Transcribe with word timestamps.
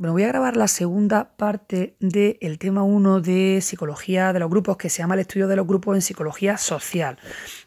Bueno, 0.00 0.14
voy 0.14 0.22
a 0.22 0.28
grabar 0.28 0.56
la 0.56 0.66
segunda 0.66 1.36
parte 1.36 1.94
del 2.00 2.58
tema 2.58 2.82
1 2.82 3.20
de 3.20 3.58
psicología 3.60 4.32
de 4.32 4.40
los 4.40 4.48
grupos, 4.48 4.78
que 4.78 4.88
se 4.88 5.02
llama 5.02 5.12
el 5.12 5.20
estudio 5.20 5.46
de 5.46 5.56
los 5.56 5.66
grupos 5.66 5.94
en 5.94 6.00
psicología 6.00 6.56
social. 6.56 7.18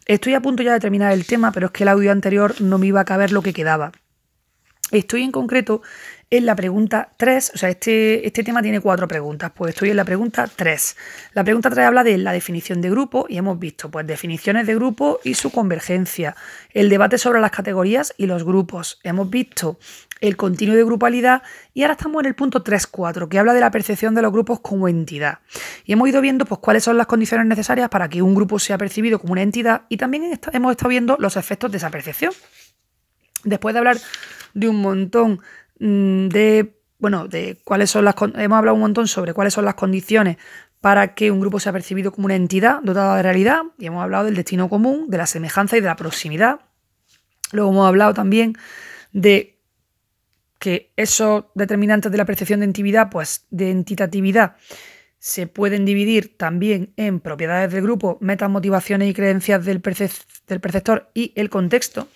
Estoy 0.08 0.34
a 0.34 0.42
punto 0.42 0.64
ya 0.64 0.74
de 0.74 0.80
terminar 0.80 1.14
el 1.14 1.28
tema, 1.28 1.52
pero 1.52 1.68
es 1.68 1.72
que 1.72 1.84
el 1.84 1.90
audio 1.90 2.12
anterior 2.12 2.60
no 2.60 2.80
me 2.80 2.88
iba 2.88 3.02
a 3.02 3.06
caber 3.06 3.32
lo 3.32 3.44
que 3.44 3.54
quedaba. 3.54 3.92
Estoy 4.90 5.22
en 5.22 5.32
concreto 5.32 5.84
en 6.38 6.48
la 6.48 6.56
pregunta 6.56 7.12
3, 7.18 7.52
o 7.54 7.58
sea, 7.60 7.70
este, 7.70 8.26
este 8.26 8.44
tema 8.44 8.64
tiene 8.64 8.80
cuatro 8.80 9.08
preguntas, 9.08 9.52
pues 9.56 9.76
estoy 9.76 9.92
en 9.92 9.98
la 9.98 10.04
pregunta 10.04 10.50
3. 10.54 10.98
La 11.34 11.44
pregunta 11.44 11.70
3 11.70 11.86
habla 11.86 12.04
de 12.04 12.18
la 12.18 12.32
definición 12.32 12.82
de 12.82 12.90
grupo 12.90 13.28
y 13.30 13.38
hemos 13.38 13.60
visto 13.60 13.92
pues 13.92 14.08
definiciones 14.08 14.66
de 14.66 14.74
grupo 14.74 15.20
y 15.24 15.36
su 15.36 15.52
convergencia, 15.52 16.36
el 16.72 16.90
debate 16.90 17.20
sobre 17.20 17.40
las 17.40 17.52
categorías 17.52 18.16
y 18.18 18.26
los 18.26 18.44
grupos. 18.46 19.00
Hemos 19.04 19.30
visto 19.30 19.78
el 20.22 20.36
continuo 20.36 20.76
de 20.76 20.84
grupalidad 20.84 21.44
y 21.72 21.84
ahora 21.84 21.94
estamos 21.94 22.22
en 22.22 22.30
el 22.30 22.34
punto 22.34 22.64
3.4 22.64 23.30
que 23.30 23.38
habla 23.38 23.54
de 23.54 23.60
la 23.60 23.70
percepción 23.70 24.16
de 24.16 24.24
los 24.24 24.32
grupos 24.32 24.60
como 24.60 24.88
entidad. 24.88 25.38
Y 25.86 25.94
hemos 25.94 26.10
ido 26.10 26.20
viendo 26.20 26.46
pues 26.46 26.60
cuáles 26.62 26.84
son 26.84 26.98
las 26.98 27.06
condiciones 27.06 27.46
necesarias 27.46 27.90
para 27.90 28.10
que 28.10 28.24
un 28.24 28.34
grupo 28.34 28.58
sea 28.58 28.80
percibido 28.80 29.20
como 29.20 29.34
una 29.34 29.44
entidad 29.44 29.84
y 29.88 29.98
también 29.98 30.40
hemos 30.52 30.72
estado 30.72 30.90
viendo 30.90 31.16
los 31.20 31.38
efectos 31.38 31.70
de 31.70 31.78
esa 31.78 31.92
percepción. 31.92 32.34
Después 33.44 33.74
de 33.74 33.80
hablar 33.80 33.98
de 34.56 34.70
un 34.70 34.82
montón 34.82 35.42
de, 35.84 36.80
bueno, 36.98 37.28
de 37.28 37.60
cuáles 37.66 37.90
son 37.90 38.06
las... 38.06 38.16
Hemos 38.36 38.58
hablado 38.58 38.76
un 38.76 38.82
montón 38.82 39.08
sobre 39.08 39.34
cuáles 39.34 39.54
son 39.54 39.66
las 39.66 39.76
condiciones 39.76 40.38
para 40.80 41.14
que 41.14 41.30
un 41.30 41.42
grupo 41.42 41.60
sea 41.60 41.74
percibido 41.74 42.12
como 42.12 42.26
una 42.26 42.36
entidad 42.36 42.82
dotada 42.82 43.18
de 43.18 43.24
realidad 43.24 43.64
y 43.78 43.88
hemos 43.88 44.02
hablado 44.02 44.26
del 44.26 44.36
destino 44.36 44.70
común, 44.70 45.10
de 45.10 45.18
la 45.18 45.26
semejanza 45.26 45.78
y 45.78 45.82
de 45.82 45.88
la 45.88 45.96
proximidad. 45.96 46.62
Luego 47.52 47.72
hemos 47.72 47.88
hablado 47.88 48.14
también 48.14 48.56
de 49.12 49.60
que 50.60 50.94
esos 50.96 51.46
determinantes 51.56 52.12
de 52.12 52.18
la 52.18 52.26
percepción 52.26 52.62
de 52.62 52.66
entidad, 52.66 53.10
pues 53.10 53.46
de 53.50 53.70
entitatividad, 53.70 54.56
se 55.20 55.48
pueden 55.48 55.84
dividir 55.86 56.38
también 56.38 56.94
en 56.96 57.20
propiedades 57.20 57.72
del 57.72 57.82
grupo, 57.82 58.18
metas, 58.22 58.50
motivaciones 58.50 59.10
y 59.10 59.14
creencias 59.14 59.66
del, 59.66 59.82
del 59.82 60.60
perceptor 60.62 61.12
y 61.14 61.34
el 61.36 61.50
contexto. 61.50 62.08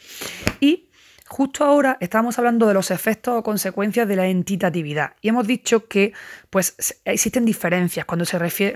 Y 0.59 0.86
Justo 1.29 1.65
ahora 1.65 1.97
estamos 1.99 2.39
hablando 2.39 2.67
de 2.67 2.73
los 2.73 2.89
efectos 2.89 3.33
o 3.35 3.43
consecuencias 3.43 4.07
de 4.07 4.15
la 4.15 4.27
entitatividad 4.27 5.13
y 5.21 5.27
hemos 5.27 5.45
dicho 5.45 5.87
que 5.87 6.13
pues, 6.49 7.01
existen 7.03 7.43
diferencias 7.43 8.05
cuando 8.05 8.23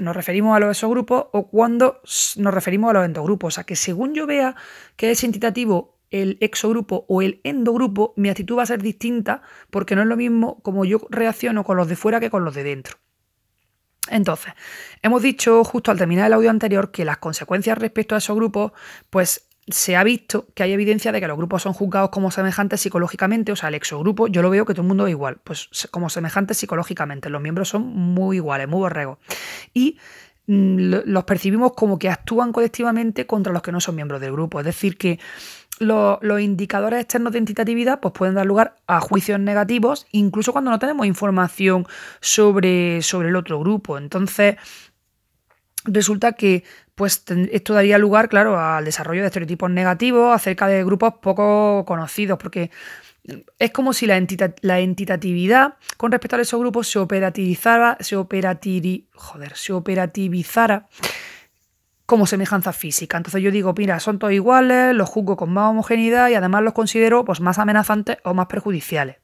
nos 0.02 0.16
referimos 0.16 0.55
a 0.55 0.59
los 0.59 0.77
exogrupos 0.77 1.27
o 1.31 1.47
cuando 1.47 2.02
nos 2.35 2.53
referimos 2.53 2.89
a 2.89 2.94
los 2.94 3.05
endogrupos. 3.05 3.53
O 3.53 3.55
sea 3.55 3.63
que 3.63 3.77
según 3.77 4.13
yo 4.13 4.27
vea 4.27 4.55
que 4.97 5.11
es 5.11 5.23
entitativo 5.23 5.97
el 6.09 6.38
exogrupo 6.41 7.05
o 7.07 7.22
el 7.22 7.39
endogrupo, 7.45 8.13
mi 8.17 8.29
actitud 8.29 8.57
va 8.57 8.63
a 8.63 8.66
ser 8.66 8.81
distinta 8.81 9.41
porque 9.69 9.95
no 9.95 10.02
es 10.02 10.07
lo 10.07 10.17
mismo 10.17 10.61
como 10.61 10.83
yo 10.83 11.07
reacciono 11.09 11.63
con 11.63 11.77
los 11.77 11.88
de 11.88 11.95
fuera 11.95 12.19
que 12.19 12.29
con 12.29 12.44
los 12.44 12.53
de 12.53 12.63
dentro. 12.63 12.97
Entonces, 14.09 14.53
hemos 15.02 15.22
dicho 15.22 15.63
justo 15.63 15.89
al 15.89 15.97
terminar 15.97 16.27
el 16.27 16.33
audio 16.33 16.49
anterior 16.49 16.91
que 16.91 17.05
las 17.05 17.17
consecuencias 17.17 17.77
respecto 17.77 18.16
a 18.16 18.17
esos 18.17 18.35
grupos, 18.35 18.73
pues 19.09 19.47
se 19.72 19.95
ha 19.95 20.03
visto 20.03 20.47
que 20.53 20.64
hay 20.64 20.72
evidencia 20.72 21.11
de 21.11 21.19
que 21.19 21.27
los 21.27 21.38
grupos 21.38 21.64
son 21.64 21.73
juzgados 21.73 22.09
como 22.09 22.31
semejantes 22.31 22.81
psicológicamente, 22.81 23.52
o 23.52 23.55
sea, 23.55 23.69
el 23.69 23.75
exogrupo, 23.75 24.28
yo 24.28 24.41
lo 24.41 24.50
veo 24.50 24.66
que 24.66 24.73
todo 24.73 24.83
el 24.83 24.88
mundo 24.88 25.08
es 25.08 25.11
igual, 25.11 25.39
pues 25.44 25.69
como 25.91 26.09
semejantes 26.09 26.58
psicológicamente, 26.58 27.30
los 27.30 27.41
miembros 27.41 27.69
son 27.69 27.83
muy 27.83 28.38
iguales, 28.38 28.67
muy 28.67 28.80
borregos. 28.80 29.17
Y 29.73 29.97
mm, 30.47 30.94
los 31.05 31.23
percibimos 31.23 31.73
como 31.73 31.97
que 32.00 32.09
actúan 32.09 32.52
colectivamente 32.52 33.25
contra 33.25 33.53
los 33.53 33.61
que 33.61 33.72
no 33.72 33.81
son 33.81 33.95
miembros 33.95 34.22
del 34.22 34.31
grupo, 34.31 34.59
es 34.59 34.66
decir, 34.66 34.97
que 34.97 35.19
los, 35.81 36.41
indicadores 36.41 37.02
externos 37.02 37.33
de 37.33 37.39
entitatividad 37.39 38.00
pues 38.00 38.13
pueden 38.13 38.35
dar 38.35 38.45
lugar 38.45 38.75
a 38.88 39.00
juicios 39.00 39.39
negativos, 39.39 40.06
incluso 40.11 40.52
cuando 40.52 40.72
no 40.72 40.80
tenemos 40.80 41.08
información 41.08 41.88
sobre, 42.19 43.02
sobre 43.02 43.30
el 43.30 43.35
otro 43.35 43.59
grupo. 43.59 43.97
Entonces, 43.97 44.58
resulta 45.85 46.33
que 46.33 46.63
pues 46.95 47.23
esto 47.52 47.73
daría 47.73 47.97
lugar, 47.97 48.30
claro, 48.30 48.59
al 48.59 48.86
desarrollo 48.86 49.22
de 49.22 49.28
estereotipos 49.28 49.69
negativos 49.69 50.35
acerca 50.35 50.68
de 50.68 50.84
grupos 50.84 51.16
poco 51.22 51.84
conocidos, 51.85 52.38
porque 52.38 52.69
es 53.59 53.72
como 53.72 53.94
si 53.94 54.07
la, 54.07 54.24
la 54.62 54.79
entitatividad 54.79 55.75
con 55.97 56.12
respecto 56.12 56.35
a 56.35 56.41
esos 56.41 56.59
grupos 56.59 56.88
se 56.88 57.00
operativizara, 57.00 57.97
se, 58.00 58.16
joder, 58.16 59.56
se 59.56 59.74
operativizara 59.74 60.88
como 62.06 62.25
semejanza 62.25 62.74
física. 62.74 63.18
Entonces 63.18 63.41
yo 63.41 63.52
digo, 63.52 63.73
mira, 63.78 64.00
son 64.00 64.19
todos 64.19 64.34
iguales, 64.34 64.94
los 64.94 65.09
juzgo 65.09 65.38
con 65.38 65.53
más 65.53 65.69
homogeneidad 65.69 66.29
y 66.29 66.35
además 66.35 66.63
los 66.63 66.73
considero 66.73 67.23
pues, 67.23 67.40
más 67.40 67.58
amenazantes 67.58 68.18
o 68.23 68.34
más 68.34 68.47
perjudiciales. 68.47 69.18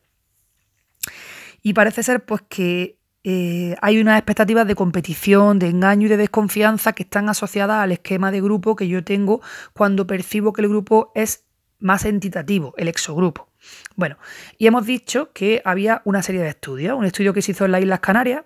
Y 1.61 1.73
parece 1.73 2.03
ser 2.03 2.23
pues 2.23 2.43
que 2.47 2.96
eh, 3.29 3.75
hay 3.81 3.99
unas 3.99 4.17
expectativas 4.17 4.65
de 4.65 4.75
competición, 4.75 5.59
de 5.59 5.67
engaño 5.67 6.05
y 6.05 6.09
de 6.09 6.15
desconfianza 6.15 6.93
que 6.93 7.03
están 7.03 7.27
asociadas 7.27 7.83
al 7.83 7.91
esquema 7.91 8.31
de 8.31 8.39
grupo 8.39 8.77
que 8.77 8.87
yo 8.87 9.03
tengo 9.03 9.41
cuando 9.73 10.07
percibo 10.07 10.53
que 10.53 10.61
el 10.61 10.69
grupo 10.69 11.11
es 11.13 11.43
más 11.77 12.05
entitativo, 12.05 12.73
el 12.77 12.87
exogrupo. 12.87 13.49
Bueno, 13.97 14.17
y 14.57 14.67
hemos 14.67 14.85
dicho 14.85 15.33
que 15.33 15.61
había 15.65 16.01
una 16.05 16.23
serie 16.23 16.39
de 16.39 16.47
estudios, 16.47 16.97
un 16.97 17.03
estudio 17.03 17.33
que 17.33 17.41
se 17.41 17.51
hizo 17.51 17.65
en 17.65 17.73
las 17.73 17.81
Islas 17.81 17.99
Canarias 17.99 18.45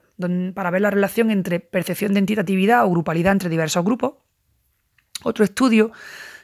para 0.56 0.72
ver 0.72 0.81
la 0.81 0.90
relación 0.90 1.30
entre 1.30 1.59
percepción 1.59 2.14
de 2.14 2.20
entitatividad 2.20 2.84
o 2.84 2.90
grupalidad 2.90 3.34
entre 3.34 3.50
diversos 3.50 3.86
grupos. 3.86 4.14
Otro 5.24 5.46
estudio 5.46 5.91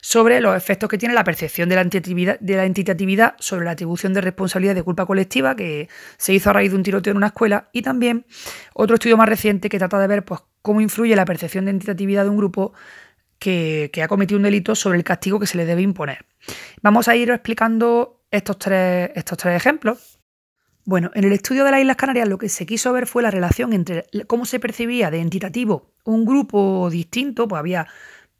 sobre 0.01 0.41
los 0.41 0.55
efectos 0.55 0.89
que 0.89 0.97
tiene 0.97 1.13
la 1.13 1.23
percepción 1.23 1.69
de 1.69 1.75
la, 1.75 2.65
entitatividad, 2.65 3.35
sobre 3.39 3.65
la 3.65 3.71
atribución 3.71 4.13
de 4.13 4.21
responsabilidad 4.21 4.75
de 4.75 4.83
culpa 4.83 5.05
colectiva 5.05 5.55
que 5.55 5.89
se 6.17 6.33
hizo 6.33 6.49
a 6.49 6.53
raíz 6.53 6.71
de 6.71 6.77
un 6.77 6.83
tiroteo 6.83 7.11
en 7.11 7.17
una 7.17 7.27
escuela 7.27 7.69
y 7.73 7.81
también 7.81 8.25
otro 8.73 8.95
estudio 8.95 9.17
más 9.17 9.29
reciente 9.29 9.69
que 9.69 9.77
trata 9.77 9.99
de 9.99 10.07
ver 10.07 10.25
pues, 10.25 10.41
cómo 10.61 10.81
influye 10.81 11.15
la 11.15 11.25
percepción 11.25 11.65
de 11.65 11.71
entitatividad 11.71 12.23
de 12.23 12.29
un 12.29 12.37
grupo 12.37 12.73
que, 13.39 13.91
ha 14.03 14.07
cometido 14.07 14.37
un 14.37 14.43
delito 14.43 14.75
sobre 14.75 14.97
el 14.97 15.03
castigo 15.03 15.39
que 15.39 15.47
se 15.47 15.57
le 15.57 15.65
debe 15.65 15.81
imponer. 15.81 16.25
Vamos 16.81 17.07
a 17.07 17.15
ir 17.15 17.29
explicando 17.29 18.23
estos 18.31 18.57
tres, 18.57 19.11
estos 19.15 19.37
tres 19.37 19.55
ejemplos. 19.55 20.19
Bueno, 20.85 21.11
en 21.15 21.25
el 21.25 21.33
estudio 21.33 21.65
de 21.65 21.71
las 21.71 21.81
Islas 21.81 21.97
Canarias 21.97 22.29
lo 22.29 22.37
que 22.37 22.49
se 22.49 22.65
quiso 22.65 22.93
ver 22.93 23.07
fue 23.07 23.21
la 23.21 23.29
relación 23.29 23.73
entre 23.73 24.05
cómo 24.25 24.45
se 24.45 24.59
percibía 24.59 25.11
de 25.11 25.19
entitativo 25.19 25.91
un 26.07 26.25
grupo 26.25 26.89
distinto, 26.89 27.47
pues 27.47 27.59
había 27.59 27.87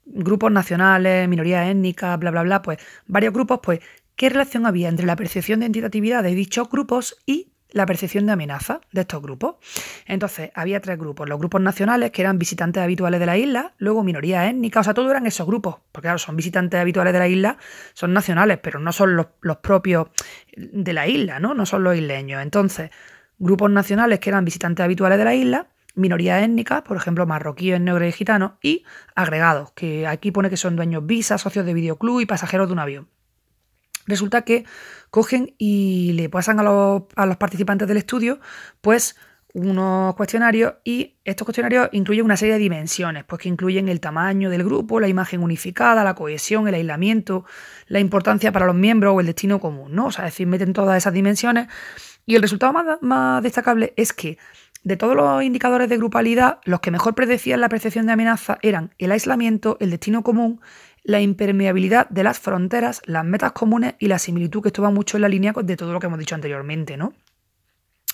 grupos 0.08 0.50
nacionales, 0.52 1.28
minorías 1.28 1.68
étnicas, 1.68 2.18
bla, 2.18 2.30
bla, 2.30 2.42
bla, 2.42 2.62
pues 2.62 2.78
varios 3.06 3.32
grupos, 3.32 3.60
pues, 3.62 3.80
¿qué 4.16 4.28
relación 4.28 4.66
había 4.66 4.88
entre 4.88 5.06
la 5.06 5.16
percepción 5.16 5.60
de 5.60 5.66
entitatividad 5.66 6.22
de 6.22 6.34
dichos 6.34 6.68
grupos 6.68 7.16
y 7.26 7.52
la 7.70 7.86
percepción 7.86 8.26
de 8.26 8.32
amenaza 8.32 8.80
de 8.92 9.02
estos 9.02 9.22
grupos. 9.22 9.56
Entonces, 10.06 10.50
había 10.54 10.80
tres 10.80 10.98
grupos. 10.98 11.28
Los 11.28 11.38
grupos 11.38 11.60
nacionales, 11.60 12.10
que 12.10 12.22
eran 12.22 12.38
visitantes 12.38 12.82
habituales 12.82 13.20
de 13.20 13.26
la 13.26 13.36
isla, 13.36 13.74
luego 13.78 14.02
minorías 14.02 14.48
étnicas, 14.48 14.80
o 14.80 14.84
sea, 14.84 14.94
todos 14.94 15.10
eran 15.10 15.26
esos 15.26 15.46
grupos, 15.46 15.76
porque 15.92 16.06
claro, 16.06 16.18
son 16.18 16.36
visitantes 16.36 16.80
habituales 16.80 17.12
de 17.12 17.18
la 17.18 17.28
isla, 17.28 17.58
son 17.92 18.12
nacionales, 18.12 18.58
pero 18.62 18.80
no 18.80 18.92
son 18.92 19.16
los, 19.16 19.26
los 19.42 19.58
propios 19.58 20.08
de 20.56 20.92
la 20.92 21.06
isla, 21.06 21.40
¿no? 21.40 21.54
No 21.54 21.66
son 21.66 21.84
los 21.84 21.96
isleños. 21.96 22.42
Entonces, 22.42 22.90
grupos 23.38 23.70
nacionales 23.70 24.18
que 24.20 24.30
eran 24.30 24.44
visitantes 24.44 24.82
habituales 24.82 25.18
de 25.18 25.24
la 25.24 25.34
isla, 25.34 25.68
minorías 25.98 26.42
étnicas, 26.42 26.82
por 26.82 26.96
ejemplo, 26.96 27.26
marroquíes, 27.26 27.80
negros 27.80 28.08
y 28.08 28.12
gitanos, 28.12 28.52
y 28.62 28.84
agregados, 29.14 29.72
que 29.72 30.06
aquí 30.06 30.30
pone 30.30 30.50
que 30.50 30.56
son 30.56 30.76
dueños 30.76 31.04
visa, 31.06 31.38
socios 31.38 31.66
de 31.66 31.74
videoclub 31.74 32.20
y 32.20 32.26
pasajeros 32.26 32.68
de 32.68 32.72
un 32.72 32.78
avión. 32.78 33.08
Resulta 34.06 34.42
que 34.42 34.64
cogen 35.10 35.54
y 35.58 36.12
le 36.14 36.30
pasan 36.30 36.58
a 36.60 36.62
los, 36.62 37.36
participantes 37.36 37.86
del 37.86 37.98
estudio, 37.98 38.40
pues 38.80 39.16
unos 39.54 40.14
cuestionarios 40.14 40.74
y 40.84 41.16
estos 41.24 41.44
cuestionarios 41.44 41.88
incluyen 41.92 42.24
una 42.24 42.36
serie 42.36 42.54
de 42.54 42.60
dimensiones, 42.60 43.24
pues 43.24 43.42
que 43.42 43.48
incluyen 43.48 43.88
el 43.88 44.00
tamaño 44.00 44.50
del 44.50 44.64
grupo, 44.64 45.00
la 45.00 45.08
imagen 45.08 45.42
unificada, 45.42 46.04
la 46.04 46.14
cohesión, 46.14 46.68
el 46.68 46.74
aislamiento, 46.74 47.44
la 47.86 47.98
importancia 47.98 48.52
para 48.52 48.66
los 48.66 48.74
miembros 48.74 49.14
o 49.14 49.20
el 49.20 49.26
destino 49.26 49.58
común, 49.58 49.94
¿no? 49.94 50.06
O 50.06 50.12
sea, 50.12 50.26
es 50.26 50.32
decir, 50.32 50.46
meten 50.46 50.72
todas 50.72 50.96
esas 50.96 51.12
dimensiones 51.12 51.68
y 52.24 52.34
el 52.34 52.42
resultado 52.42 52.74
más 53.00 53.42
destacable 53.42 53.94
es 53.96 54.12
que 54.12 54.38
de 54.84 54.96
todos 54.96 55.16
los 55.16 55.42
indicadores 55.42 55.88
de 55.88 55.96
grupalidad, 55.96 56.60
los 56.64 56.80
que 56.80 56.90
mejor 56.90 57.14
predecían 57.14 57.60
la 57.60 57.68
percepción 57.68 58.06
de 58.06 58.12
amenaza 58.12 58.58
eran 58.62 58.94
el 58.98 59.12
aislamiento, 59.12 59.76
el 59.80 59.90
destino 59.90 60.22
común, 60.22 60.60
la 61.02 61.20
impermeabilidad 61.20 62.08
de 62.10 62.22
las 62.22 62.38
fronteras, 62.38 63.02
las 63.06 63.24
metas 63.24 63.52
comunes 63.52 63.94
y 63.98 64.08
la 64.08 64.18
similitud 64.18 64.62
que 64.62 64.68
estuvo 64.68 64.90
mucho 64.90 65.16
en 65.16 65.22
la 65.22 65.28
línea 65.28 65.52
de 65.52 65.76
todo 65.76 65.92
lo 65.92 66.00
que 66.00 66.06
hemos 66.06 66.18
dicho 66.18 66.34
anteriormente, 66.34 66.96
¿no? 66.96 67.14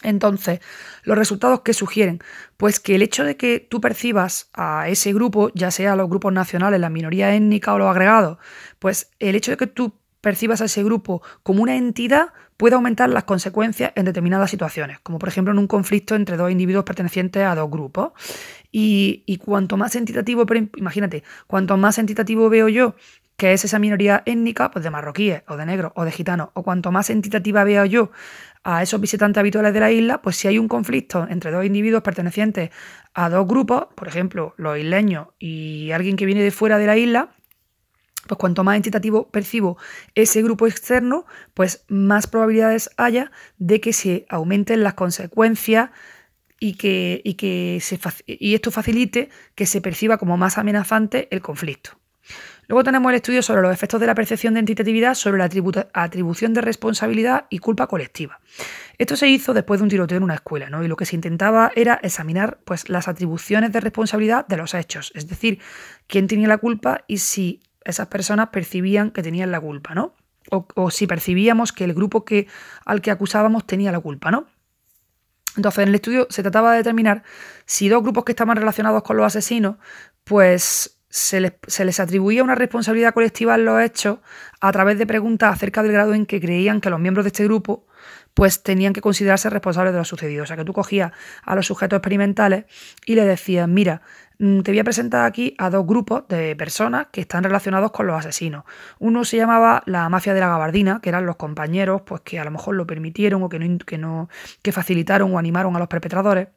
Entonces, 0.02 0.60
los 1.02 1.16
resultados 1.16 1.62
que 1.62 1.72
sugieren, 1.72 2.20
pues 2.56 2.78
que 2.78 2.94
el 2.94 3.02
hecho 3.02 3.24
de 3.24 3.36
que 3.36 3.58
tú 3.58 3.80
percibas 3.80 4.50
a 4.52 4.88
ese 4.88 5.12
grupo, 5.14 5.50
ya 5.54 5.70
sea 5.70 5.96
los 5.96 6.08
grupos 6.08 6.32
nacionales, 6.32 6.78
la 6.78 6.90
minoría 6.90 7.34
étnica 7.34 7.72
o 7.72 7.78
los 7.78 7.88
agregados, 7.88 8.38
pues 8.78 9.10
el 9.18 9.34
hecho 9.34 9.50
de 9.50 9.56
que 9.56 9.66
tú 9.66 9.94
percibas 10.24 10.62
a 10.62 10.64
ese 10.64 10.82
grupo 10.82 11.20
como 11.42 11.62
una 11.62 11.76
entidad 11.76 12.28
puede 12.56 12.76
aumentar 12.76 13.10
las 13.10 13.24
consecuencias 13.24 13.92
en 13.94 14.06
determinadas 14.06 14.48
situaciones, 14.48 14.98
como 15.00 15.18
por 15.18 15.28
ejemplo 15.28 15.52
en 15.52 15.58
un 15.58 15.66
conflicto 15.66 16.14
entre 16.14 16.38
dos 16.38 16.50
individuos 16.50 16.84
pertenecientes 16.84 17.44
a 17.44 17.54
dos 17.54 17.70
grupos. 17.70 18.12
Y, 18.72 19.38
cuanto 19.44 19.76
más 19.76 19.94
entitativo, 19.96 20.46
imagínate, 20.76 21.24
cuanto 21.46 21.76
más 21.76 21.98
entitativo 21.98 22.48
veo 22.48 22.68
yo 22.70 22.94
que 23.36 23.52
es 23.52 23.64
esa 23.66 23.78
minoría 23.78 24.22
étnica, 24.24 24.70
pues 24.70 24.82
de 24.82 24.90
marroquíes 24.90 25.42
o 25.46 25.58
de 25.58 25.66
negros 25.66 25.92
o 25.94 26.04
de 26.04 26.12
gitanos, 26.12 26.48
o 26.54 26.62
cuanto 26.62 26.90
más 26.90 27.10
entitativa 27.10 27.62
veo 27.64 27.84
yo 27.84 28.10
a 28.62 28.82
esos 28.82 29.00
visitantes 29.00 29.38
habituales 29.40 29.74
de 29.74 29.80
la 29.80 29.90
isla, 29.90 30.22
pues 30.22 30.36
si 30.36 30.48
hay 30.48 30.56
un 30.56 30.68
conflicto 30.68 31.26
entre 31.28 31.50
dos 31.50 31.66
individuos 31.66 32.02
pertenecientes 32.02 32.70
a 33.12 33.28
dos 33.28 33.46
grupos, 33.46 33.88
por 33.94 34.08
ejemplo, 34.08 34.54
los 34.56 34.78
isleños 34.78 35.28
y 35.38 35.90
alguien 35.90 36.16
que 36.16 36.24
viene 36.24 36.42
de 36.42 36.50
fuera 36.50 36.78
de 36.78 36.86
la 36.86 36.96
isla, 36.96 37.34
pues 38.26 38.38
cuanto 38.38 38.64
más 38.64 38.76
entitativo 38.76 39.28
percibo 39.28 39.76
ese 40.14 40.42
grupo 40.42 40.66
externo, 40.66 41.26
pues 41.52 41.84
más 41.88 42.26
probabilidades 42.26 42.90
haya 42.96 43.30
de 43.58 43.80
que 43.80 43.92
se 43.92 44.26
aumenten 44.28 44.82
las 44.82 44.94
consecuencias 44.94 45.90
y 46.60 46.74
que, 46.74 47.20
y 47.24 47.34
que 47.34 47.78
se, 47.82 47.98
y 48.26 48.54
esto 48.54 48.70
facilite 48.70 49.28
que 49.54 49.66
se 49.66 49.80
perciba 49.80 50.18
como 50.18 50.36
más 50.36 50.56
amenazante 50.58 51.28
el 51.30 51.42
conflicto. 51.42 51.98
Luego 52.68 52.84
tenemos 52.84 53.10
el 53.10 53.16
estudio 53.16 53.42
sobre 53.42 53.60
los 53.60 53.72
efectos 53.72 54.00
de 54.00 54.06
la 54.06 54.14
percepción 54.14 54.54
de 54.54 54.60
entitatividad 54.60 55.14
sobre 55.14 55.38
la 55.38 55.50
atribución 55.92 56.54
de 56.54 56.62
responsabilidad 56.62 57.46
y 57.50 57.58
culpa 57.58 57.86
colectiva. 57.86 58.40
Esto 58.96 59.16
se 59.16 59.28
hizo 59.28 59.52
después 59.52 59.80
de 59.80 59.84
un 59.84 59.90
tiroteo 59.90 60.16
en 60.16 60.22
una 60.22 60.34
escuela, 60.34 60.70
¿no? 60.70 60.82
Y 60.82 60.88
lo 60.88 60.96
que 60.96 61.04
se 61.04 61.16
intentaba 61.16 61.72
era 61.74 62.00
examinar 62.02 62.58
pues, 62.64 62.88
las 62.88 63.08
atribuciones 63.08 63.72
de 63.72 63.80
responsabilidad 63.80 64.46
de 64.46 64.56
los 64.56 64.72
hechos, 64.72 65.12
es 65.14 65.28
decir, 65.28 65.58
quién 66.06 66.26
tenía 66.26 66.48
la 66.48 66.58
culpa 66.58 67.04
y 67.06 67.18
si 67.18 67.60
esas 67.84 68.08
personas 68.08 68.48
percibían 68.48 69.10
que 69.10 69.22
tenían 69.22 69.50
la 69.50 69.60
culpa, 69.60 69.94
¿no? 69.94 70.14
O, 70.50 70.90
si 70.90 71.06
percibíamos 71.06 71.72
que 71.72 71.84
el 71.84 71.94
grupo 71.94 72.24
que, 72.24 72.46
al 72.84 73.00
que 73.00 73.10
acusábamos 73.10 73.66
tenía 73.66 73.92
la 73.92 74.00
culpa, 74.00 74.30
¿no? 74.30 74.46
Entonces, 75.56 75.82
en 75.82 75.88
el 75.88 75.94
estudio 75.94 76.26
se 76.30 76.42
trataba 76.42 76.72
de 76.72 76.78
determinar 76.78 77.22
si 77.64 77.88
dos 77.88 78.02
grupos 78.02 78.24
que 78.24 78.32
estaban 78.32 78.56
relacionados 78.56 79.02
con 79.02 79.16
los 79.16 79.24
asesinos, 79.24 79.76
pues 80.24 80.98
se 81.08 81.40
les, 81.40 81.52
se 81.66 81.84
les, 81.84 82.00
atribuía 82.00 82.42
una 82.42 82.56
responsabilidad 82.56 83.14
colectiva 83.14 83.54
en 83.54 83.64
los 83.64 83.80
hechos 83.80 84.18
a 84.60 84.72
través 84.72 84.98
de 84.98 85.06
preguntas 85.06 85.54
acerca 85.54 85.82
del 85.82 85.92
grado 85.92 86.12
en 86.12 86.26
que 86.26 86.40
creían 86.40 86.80
que 86.80 86.90
los 86.90 86.98
miembros 86.98 87.24
de 87.24 87.28
este 87.28 87.44
grupo 87.44 87.86
pues 88.34 88.64
tenían 88.64 88.92
que 88.92 89.00
considerarse 89.00 89.48
responsables 89.48 89.92
de 89.92 90.00
lo 90.00 90.04
sucedido. 90.04 90.42
O 90.42 90.46
sea, 90.46 90.56
que 90.56 90.64
tú 90.64 90.72
cogías 90.72 91.12
a 91.44 91.54
los 91.54 91.66
sujetos 91.66 91.98
experimentales 91.98 92.64
y 93.06 93.14
le 93.14 93.24
decías, 93.24 93.68
mira, 93.68 94.02
te 94.38 94.70
voy 94.70 94.78
a 94.78 94.84
presentar 94.84 95.24
aquí 95.24 95.54
a 95.58 95.70
dos 95.70 95.86
grupos 95.86 96.26
de 96.28 96.56
personas 96.56 97.06
que 97.12 97.20
están 97.20 97.44
relacionados 97.44 97.92
con 97.92 98.06
los 98.06 98.18
asesinos. 98.18 98.64
Uno 98.98 99.24
se 99.24 99.36
llamaba 99.36 99.82
la 99.86 100.08
mafia 100.08 100.34
de 100.34 100.40
la 100.40 100.48
gabardina, 100.48 101.00
que 101.00 101.08
eran 101.08 101.26
los 101.26 101.36
compañeros, 101.36 102.02
pues 102.02 102.22
que 102.22 102.38
a 102.38 102.44
lo 102.44 102.50
mejor 102.50 102.74
lo 102.74 102.86
permitieron 102.86 103.42
o 103.42 103.48
que 103.48 103.58
no, 103.58 103.78
que 103.78 103.98
no 103.98 104.28
que 104.62 104.72
facilitaron 104.72 105.32
o 105.32 105.38
animaron 105.38 105.76
a 105.76 105.78
los 105.78 105.88
perpetradores. 105.88 106.48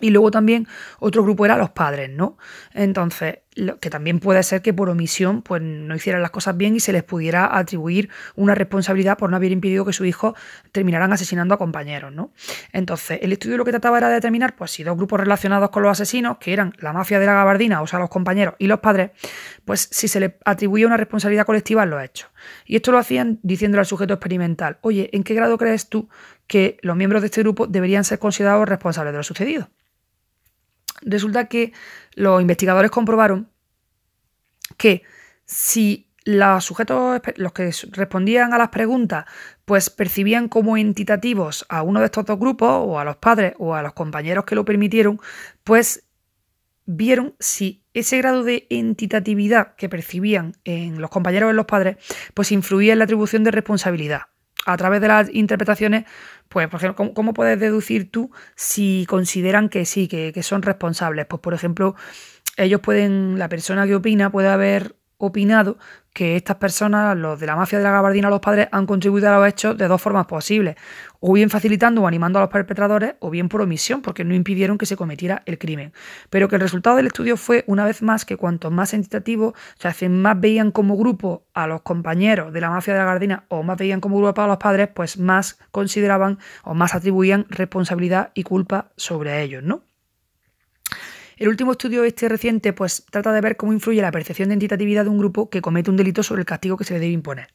Y 0.00 0.10
luego 0.10 0.30
también 0.32 0.66
otro 0.98 1.22
grupo 1.22 1.44
era 1.44 1.56
los 1.56 1.70
padres, 1.70 2.10
¿no? 2.10 2.36
Entonces, 2.74 3.38
que 3.80 3.90
también 3.90 4.18
puede 4.18 4.42
ser 4.42 4.62
que 4.62 4.72
por 4.72 4.88
omisión 4.88 5.42
pues 5.42 5.60
no 5.60 5.94
hicieran 5.94 6.22
las 6.22 6.30
cosas 6.30 6.56
bien 6.56 6.74
y 6.74 6.80
se 6.80 6.92
les 6.92 7.02
pudiera 7.02 7.56
atribuir 7.56 8.08
una 8.34 8.54
responsabilidad 8.54 9.18
por 9.18 9.30
no 9.30 9.36
haber 9.36 9.52
impedido 9.52 9.84
que 9.84 9.92
sus 9.92 10.06
hijos 10.06 10.34
terminaran 10.72 11.12
asesinando 11.12 11.54
a 11.54 11.58
compañeros, 11.58 12.12
¿no? 12.12 12.32
Entonces, 12.72 13.18
el 13.22 13.32
estudio 13.32 13.58
lo 13.58 13.64
que 13.64 13.70
trataba 13.70 13.98
era 13.98 14.08
de 14.08 14.14
determinar 14.14 14.56
pues 14.56 14.70
si 14.70 14.82
dos 14.84 14.96
grupos 14.96 15.20
relacionados 15.20 15.70
con 15.70 15.82
los 15.82 15.92
asesinos, 15.92 16.38
que 16.38 16.52
eran 16.52 16.72
la 16.78 16.92
mafia 16.92 17.18
de 17.18 17.26
la 17.26 17.34
gabardina, 17.34 17.82
o 17.82 17.86
sea, 17.86 17.98
los 17.98 18.08
compañeros 18.08 18.54
y 18.58 18.66
los 18.66 18.80
padres, 18.80 19.10
pues 19.64 19.88
si 19.90 20.08
se 20.08 20.20
les 20.20 20.32
atribuía 20.44 20.86
una 20.86 20.96
responsabilidad 20.96 21.44
colectiva 21.44 21.82
en 21.82 21.90
los 21.90 22.02
hechos. 22.02 22.30
Y 22.64 22.76
esto 22.76 22.90
lo 22.92 22.98
hacían 22.98 23.38
diciéndole 23.42 23.80
al 23.80 23.86
sujeto 23.86 24.14
experimental, 24.14 24.78
oye, 24.80 25.10
¿en 25.12 25.24
qué 25.24 25.34
grado 25.34 25.58
crees 25.58 25.88
tú 25.88 26.08
que 26.46 26.78
los 26.82 26.96
miembros 26.96 27.22
de 27.22 27.26
este 27.26 27.42
grupo 27.42 27.66
deberían 27.66 28.04
ser 28.04 28.18
considerados 28.18 28.68
responsables 28.68 29.12
de 29.12 29.18
lo 29.18 29.22
sucedido? 29.22 29.68
Resulta 31.02 31.46
que 31.46 31.72
los 32.14 32.40
investigadores 32.40 32.90
comprobaron 32.90 33.48
que 34.76 35.02
si 35.44 36.08
los 36.24 36.64
sujetos, 36.64 37.20
los 37.36 37.52
que 37.52 37.70
respondían 37.90 38.52
a 38.52 38.58
las 38.58 38.68
preguntas, 38.68 39.24
pues 39.64 39.90
percibían 39.90 40.48
como 40.48 40.76
entitativos 40.76 41.66
a 41.68 41.82
uno 41.82 42.00
de 42.00 42.06
estos 42.06 42.24
dos 42.26 42.38
grupos, 42.38 42.68
o 42.70 42.98
a 42.98 43.04
los 43.04 43.16
padres, 43.16 43.54
o 43.58 43.74
a 43.74 43.82
los 43.82 43.92
compañeros 43.92 44.44
que 44.44 44.54
lo 44.54 44.64
permitieron, 44.64 45.20
pues 45.64 46.04
vieron 46.86 47.34
si 47.38 47.84
ese 47.94 48.18
grado 48.18 48.44
de 48.44 48.66
entitatividad 48.70 49.74
que 49.76 49.88
percibían 49.88 50.54
en 50.64 51.00
los 51.00 51.10
compañeros 51.10 51.48
o 51.48 51.50
en 51.50 51.56
los 51.56 51.66
padres, 51.66 51.96
pues 52.34 52.52
influía 52.52 52.92
en 52.92 52.98
la 52.98 53.04
atribución 53.04 53.44
de 53.44 53.50
responsabilidad 53.50 54.31
a 54.66 54.76
través 54.76 55.00
de 55.00 55.08
las 55.08 55.28
interpretaciones, 55.32 56.04
pues, 56.48 56.68
por 56.68 56.78
ejemplo, 56.78 57.12
¿cómo, 57.14 57.34
puedes 57.34 57.58
deducir 57.58 58.10
tú 58.10 58.30
si 58.54 59.06
consideran 59.08 59.68
que 59.68 59.84
sí, 59.84 60.08
que, 60.08 60.32
que, 60.32 60.42
son 60.42 60.62
responsables? 60.62 61.26
Pues, 61.26 61.40
por 61.40 61.54
ejemplo, 61.54 61.94
ellos 62.56 62.80
pueden, 62.80 63.38
la 63.38 63.48
persona 63.48 63.86
que 63.86 63.94
opina 63.94 64.30
puede 64.30 64.48
haber 64.48 64.96
opinado 65.18 65.78
que 66.12 66.36
estas 66.36 66.56
personas, 66.56 67.16
los 67.16 67.40
de 67.40 67.46
la 67.46 67.56
mafia 67.56 67.78
de 67.78 67.84
la 67.84 67.90
gabardina, 67.90 68.28
los 68.28 68.40
padres, 68.40 68.68
han 68.70 68.86
contribuido 68.86 69.28
a 69.28 69.38
los 69.38 69.48
hechos 69.48 69.76
de 69.78 69.88
dos 69.88 70.00
formas 70.00 70.26
posibles, 70.26 70.76
o 71.20 71.32
bien 71.32 71.50
facilitando 71.50 72.02
o 72.02 72.06
animando 72.06 72.38
a 72.38 72.42
los 72.42 72.50
perpetradores, 72.50 73.14
o 73.20 73.30
bien 73.30 73.48
por 73.48 73.62
omisión, 73.62 74.02
porque 74.02 74.24
no 74.24 74.34
impidieron 74.34 74.76
que 74.76 74.86
se 74.86 74.96
cometiera 74.96 75.42
el 75.46 75.58
crimen. 75.58 75.92
Pero 76.30 76.48
que 76.48 76.56
el 76.56 76.60
resultado 76.60 76.96
del 76.96 77.06
estudio 77.06 77.36
fue, 77.36 77.64
una 77.66 77.84
vez 77.84 78.02
más, 78.02 78.24
que 78.24 78.36
cuanto 78.36 78.70
más 78.70 78.92
entitativos, 78.92 79.52
o 79.52 79.80
sea, 79.80 80.08
más 80.08 80.40
veían 80.40 80.70
como 80.70 80.96
grupo 80.96 81.46
a 81.54 81.66
los 81.66 81.82
compañeros 81.82 82.52
de 82.52 82.60
la 82.60 82.70
mafia 82.70 82.94
de 82.94 82.98
la 83.00 83.06
gabardina, 83.06 83.44
o 83.48 83.62
más 83.62 83.78
veían 83.78 84.00
como 84.00 84.18
grupo 84.18 84.42
a 84.42 84.46
los 84.46 84.58
padres, 84.58 84.88
pues 84.94 85.18
más 85.18 85.58
consideraban 85.70 86.38
o 86.64 86.74
más 86.74 86.94
atribuían 86.94 87.46
responsabilidad 87.48 88.32
y 88.34 88.42
culpa 88.42 88.92
sobre 88.96 89.42
ellos, 89.42 89.62
¿no? 89.62 89.91
El 91.36 91.48
último 91.48 91.72
estudio 91.72 92.04
este 92.04 92.28
reciente 92.28 92.72
pues 92.72 93.04
trata 93.10 93.32
de 93.32 93.40
ver 93.40 93.56
cómo 93.56 93.72
influye 93.72 94.02
la 94.02 94.12
percepción 94.12 94.48
de 94.48 94.54
entitatividad 94.54 95.04
de 95.04 95.10
un 95.10 95.18
grupo 95.18 95.48
que 95.50 95.62
comete 95.62 95.90
un 95.90 95.96
delito 95.96 96.22
sobre 96.22 96.40
el 96.40 96.46
castigo 96.46 96.76
que 96.76 96.84
se 96.84 96.94
le 96.94 97.00
debe 97.00 97.12
imponer. 97.12 97.48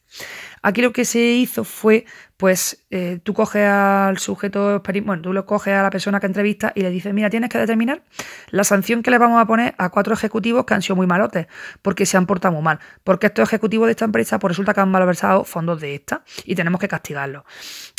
Aquí 0.62 0.82
lo 0.82 0.92
que 0.92 1.06
se 1.06 1.20
hizo 1.20 1.64
fue, 1.64 2.06
pues, 2.36 2.86
eh, 2.90 3.20
tú 3.24 3.34
coges 3.34 3.68
al 3.68 4.18
sujeto, 4.18 4.82
bueno, 5.04 5.22
tú 5.22 5.34
lo 5.34 5.46
coges 5.46 5.74
a 5.74 5.84
la 5.84 5.90
persona 5.90 6.20
que 6.20 6.26
entrevista 6.26 6.72
y 6.76 6.82
le 6.82 6.90
dices, 6.90 7.14
mira, 7.14 7.30
tienes 7.30 7.50
que 7.50 7.58
determinar 7.58 8.04
la 8.50 8.64
sanción 8.64 9.04
que 9.04 9.12
le 9.12 9.18
vamos 9.18 9.42
a 9.42 9.46
poner 9.46 9.76
a 9.78 9.90
cuatro 9.90 10.14
ejecutivos 10.14 10.66
que 10.66 10.74
han 10.74 10.82
sido 10.82 10.96
muy 10.96 11.08
malotes, 11.08 11.48
porque 11.82 12.06
se 12.06 12.18
han 12.18 12.26
portado 12.26 12.54
muy 12.54 12.64
mal, 12.64 12.80
porque 13.04 13.28
estos 13.28 13.48
ejecutivos 13.48 13.88
de 13.88 13.92
esta 13.92 14.06
empresa, 14.06 14.40
pues 14.40 14.52
resulta 14.52 14.74
que 14.74 14.82
han 14.82 14.90
malversado 14.90 15.44
fondos 15.44 15.80
de 15.80 15.96
esta 15.96 16.24
y 16.46 16.56
tenemos 16.56 16.82
que 16.82 16.88
castigarlos. 16.88 17.44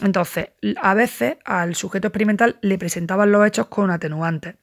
Entonces, 0.02 0.50
a 0.80 0.94
veces 0.94 1.36
al 1.44 1.74
sujeto 1.74 2.08
experimental 2.08 2.58
le 2.62 2.78
presentaban 2.78 3.30
los 3.30 3.46
hechos 3.46 3.66
con 3.68 3.90
atenuantes 3.90 4.56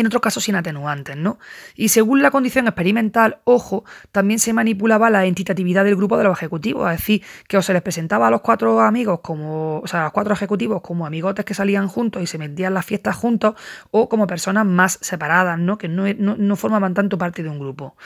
en 0.00 0.06
otros 0.06 0.22
casos 0.22 0.44
sin 0.44 0.54
atenuantes, 0.54 1.16
¿no? 1.16 1.38
Y 1.74 1.88
según 1.88 2.22
la 2.22 2.30
condición 2.30 2.66
experimental, 2.66 3.38
ojo, 3.44 3.84
también 4.12 4.38
se 4.38 4.52
manipulaba 4.52 5.10
la 5.10 5.26
entitatividad 5.26 5.84
del 5.84 5.96
grupo 5.96 6.16
de 6.16 6.24
los 6.24 6.36
ejecutivos, 6.36 6.90
es 6.90 6.98
decir, 6.98 7.22
que 7.46 7.56
o 7.56 7.62
se 7.62 7.72
les 7.72 7.82
presentaba 7.82 8.28
a 8.28 8.30
los 8.30 8.40
cuatro 8.40 8.80
amigos 8.80 9.20
como, 9.20 9.80
o 9.80 9.86
sea, 9.86 10.00
a 10.00 10.04
los 10.04 10.12
cuatro 10.12 10.34
ejecutivos 10.34 10.82
como 10.82 11.06
amigotes 11.06 11.44
que 11.44 11.54
salían 11.54 11.88
juntos 11.88 12.22
y 12.22 12.26
se 12.26 12.38
metían 12.38 12.74
las 12.74 12.86
fiestas 12.86 13.16
juntos, 13.16 13.54
o 13.90 14.08
como 14.08 14.26
personas 14.26 14.66
más 14.66 14.98
separadas, 15.00 15.58
¿no? 15.58 15.78
Que 15.78 15.88
no, 15.88 16.04
no, 16.14 16.36
no 16.36 16.56
formaban 16.56 16.94
tanto 16.94 17.18
parte 17.18 17.42
de 17.42 17.48
un 17.48 17.58
grupo. 17.58 17.96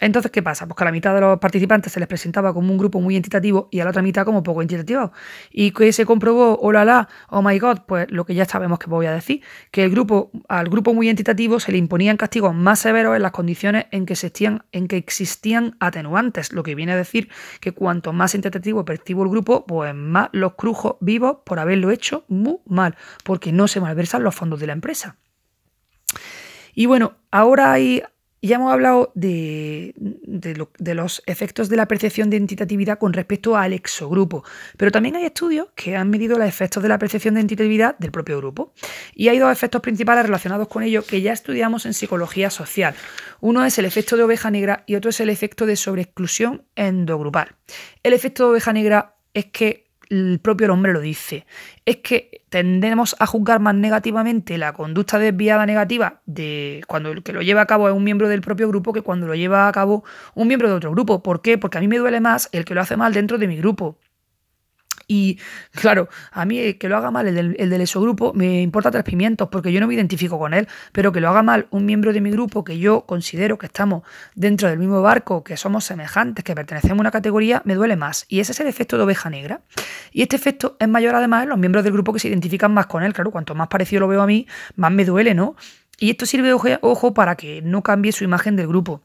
Entonces, 0.00 0.30
¿qué 0.30 0.42
pasa? 0.42 0.66
Pues 0.66 0.76
que 0.76 0.84
a 0.84 0.86
la 0.86 0.92
mitad 0.92 1.14
de 1.14 1.20
los 1.20 1.38
participantes 1.38 1.92
se 1.92 2.00
les 2.00 2.08
presentaba 2.08 2.54
como 2.54 2.72
un 2.72 2.78
grupo 2.78 3.00
muy 3.00 3.16
entitativo 3.16 3.68
y 3.70 3.80
a 3.80 3.84
la 3.84 3.90
otra 3.90 4.02
mitad 4.02 4.24
como 4.24 4.42
poco 4.42 4.62
entitativo. 4.62 5.12
¿Y 5.50 5.72
que 5.72 5.92
se 5.92 6.06
comprobó? 6.06 6.58
Oh 6.60 6.72
la 6.72 6.84
la, 6.84 7.08
oh 7.28 7.42
my 7.42 7.58
god, 7.58 7.80
pues 7.86 8.10
lo 8.10 8.24
que 8.24 8.34
ya 8.34 8.46
sabemos 8.46 8.78
que 8.78 8.88
voy 8.88 9.06
a 9.06 9.12
decir, 9.12 9.42
que 9.70 9.84
el 9.84 9.90
grupo, 9.90 10.30
al 10.48 10.68
grupo 10.68 10.94
muy 10.94 11.08
entitativo 11.08 11.60
se 11.60 11.72
le 11.72 11.78
imponían 11.78 12.16
castigos 12.16 12.54
más 12.54 12.78
severos 12.78 13.14
en 13.14 13.22
las 13.22 13.32
condiciones 13.32 13.86
en 13.90 14.06
que 14.06 14.14
existían, 14.14 14.64
en 14.72 14.88
que 14.88 14.96
existían 14.96 15.76
atenuantes, 15.80 16.52
lo 16.52 16.62
que 16.62 16.74
viene 16.74 16.92
a 16.92 16.96
decir 16.96 17.28
que 17.60 17.72
cuanto 17.72 18.12
más 18.12 18.34
entitativo 18.34 18.84
percibo 18.84 19.22
el 19.22 19.28
grupo, 19.28 19.66
pues 19.66 19.94
más 19.94 20.30
los 20.32 20.54
crujos 20.54 20.96
vivos 21.00 21.38
por 21.44 21.58
haberlo 21.58 21.90
hecho 21.90 22.24
muy 22.28 22.58
mal, 22.66 22.96
porque 23.24 23.52
no 23.52 23.68
se 23.68 23.80
malversan 23.80 24.22
los 24.22 24.34
fondos 24.34 24.60
de 24.60 24.66
la 24.66 24.72
empresa. 24.72 25.16
Y 26.74 26.86
bueno, 26.86 27.14
ahora 27.30 27.72
hay 27.72 28.02
ya 28.42 28.56
hemos 28.56 28.72
hablado 28.72 29.12
de, 29.14 29.94
los 30.76 31.22
efectos 31.26 31.68
de 31.68 31.76
la 31.76 31.86
percepción 31.86 32.30
de 32.30 32.38
entitatividad 32.38 32.98
con 32.98 33.12
respecto 33.12 33.56
al 33.56 33.72
exogrupo, 33.72 34.44
pero 34.76 34.90
también 34.90 35.16
hay 35.16 35.24
estudios 35.24 35.68
que 35.74 35.96
han 35.96 36.08
medido 36.08 36.38
los 36.38 36.48
efectos 36.48 36.82
de 36.82 36.88
la 36.88 36.98
percepción 36.98 37.34
de 37.34 37.40
entitatividad 37.40 37.98
del 37.98 38.10
propio 38.10 38.38
grupo. 38.38 38.72
Y 39.14 39.28
hay 39.28 39.38
dos 39.38 39.52
efectos 39.52 39.82
principales 39.82 40.24
relacionados 40.24 40.68
con 40.68 40.82
ello 40.82 41.04
que 41.04 41.20
ya 41.20 41.32
estudiamos 41.32 41.84
en 41.84 41.94
psicología 41.94 42.50
social. 42.50 42.94
Uno 43.40 43.64
es 43.64 43.78
el 43.78 43.84
efecto 43.84 44.16
de 44.16 44.22
oveja 44.22 44.50
negra 44.50 44.84
y 44.86 44.94
otro 44.94 45.10
es 45.10 45.20
el 45.20 45.28
efecto 45.28 45.66
de 45.66 45.76
sobreexclusión 45.76 46.64
endogrupal. 46.76 47.56
El 48.02 48.14
efecto 48.14 48.44
de 48.44 48.50
oveja 48.50 48.72
negra 48.72 49.16
es 49.34 49.46
que 49.46 49.89
el 50.10 50.40
propio 50.42 50.68
nombre 50.68 50.92
lo 50.92 51.00
dice. 51.00 51.46
Es 51.86 51.98
que 51.98 52.42
tendemos 52.50 53.16
a 53.18 53.26
juzgar 53.26 53.60
más 53.60 53.74
negativamente 53.74 54.58
la 54.58 54.72
conducta 54.72 55.18
desviada 55.18 55.64
negativa 55.64 56.20
de 56.26 56.82
cuando 56.88 57.12
el 57.12 57.22
que 57.22 57.32
lo 57.32 57.42
lleva 57.42 57.62
a 57.62 57.66
cabo 57.66 57.88
es 57.88 57.94
un 57.94 58.04
miembro 58.04 58.28
del 58.28 58.42
propio 58.42 58.68
grupo 58.68 58.92
que 58.92 59.02
cuando 59.02 59.26
lo 59.26 59.34
lleva 59.34 59.68
a 59.68 59.72
cabo 59.72 60.04
un 60.34 60.48
miembro 60.48 60.68
de 60.68 60.74
otro 60.74 60.90
grupo. 60.90 61.22
¿Por 61.22 61.40
qué? 61.40 61.56
Porque 61.58 61.78
a 61.78 61.80
mí 61.80 61.88
me 61.88 61.98
duele 61.98 62.20
más 62.20 62.48
el 62.52 62.64
que 62.64 62.74
lo 62.74 62.80
hace 62.80 62.96
mal 62.96 63.14
dentro 63.14 63.38
de 63.38 63.46
mi 63.46 63.56
grupo. 63.56 63.98
Y 65.12 65.40
claro, 65.72 66.08
a 66.30 66.44
mí 66.44 66.74
que 66.74 66.88
lo 66.88 66.96
haga 66.96 67.10
mal 67.10 67.26
el 67.26 67.34
del, 67.34 67.56
el 67.58 67.68
del 67.68 67.80
exogrupo 67.80 68.32
me 68.32 68.62
importa 68.62 68.92
tres 68.92 69.02
pimientos 69.02 69.48
porque 69.50 69.72
yo 69.72 69.80
no 69.80 69.88
me 69.88 69.94
identifico 69.94 70.38
con 70.38 70.54
él, 70.54 70.68
pero 70.92 71.10
que 71.10 71.20
lo 71.20 71.28
haga 71.28 71.42
mal 71.42 71.66
un 71.70 71.84
miembro 71.84 72.12
de 72.12 72.20
mi 72.20 72.30
grupo 72.30 72.62
que 72.62 72.78
yo 72.78 73.00
considero 73.06 73.58
que 73.58 73.66
estamos 73.66 74.04
dentro 74.36 74.68
del 74.68 74.78
mismo 74.78 75.02
barco, 75.02 75.42
que 75.42 75.56
somos 75.56 75.82
semejantes, 75.82 76.44
que 76.44 76.54
pertenecemos 76.54 76.98
a 76.98 77.00
una 77.00 77.10
categoría, 77.10 77.60
me 77.64 77.74
duele 77.74 77.96
más. 77.96 78.24
Y 78.28 78.38
ese 78.38 78.52
es 78.52 78.60
el 78.60 78.68
efecto 78.68 78.98
de 78.98 79.02
oveja 79.02 79.28
negra. 79.30 79.62
Y 80.12 80.22
este 80.22 80.36
efecto 80.36 80.76
es 80.78 80.86
mayor 80.86 81.16
además 81.16 81.42
en 81.42 81.48
los 81.48 81.58
miembros 81.58 81.82
del 81.82 81.92
grupo 81.92 82.12
que 82.12 82.20
se 82.20 82.28
identifican 82.28 82.72
más 82.72 82.86
con 82.86 83.02
él. 83.02 83.12
Claro, 83.12 83.32
cuanto 83.32 83.56
más 83.56 83.66
parecido 83.66 83.98
lo 83.98 84.06
veo 84.06 84.22
a 84.22 84.28
mí, 84.28 84.46
más 84.76 84.92
me 84.92 85.04
duele, 85.04 85.34
¿no? 85.34 85.56
Y 85.98 86.10
esto 86.10 86.24
sirve, 86.24 86.52
ojo, 86.52 87.14
para 87.14 87.34
que 87.34 87.62
no 87.62 87.82
cambie 87.82 88.12
su 88.12 88.22
imagen 88.22 88.54
del 88.54 88.68
grupo. 88.68 89.02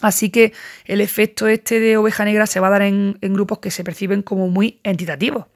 Así 0.00 0.30
que 0.30 0.52
el 0.84 1.00
efecto 1.00 1.46
este 1.46 1.80
de 1.80 1.96
oveja 1.96 2.24
negra 2.24 2.46
se 2.46 2.60
va 2.60 2.68
a 2.68 2.70
dar 2.70 2.82
en, 2.82 3.18
grupos 3.20 3.58
que 3.58 3.70
se 3.70 3.84
perciben 3.84 4.22
como 4.22 4.48
muy 4.48 4.80
entitativos. 4.82 5.46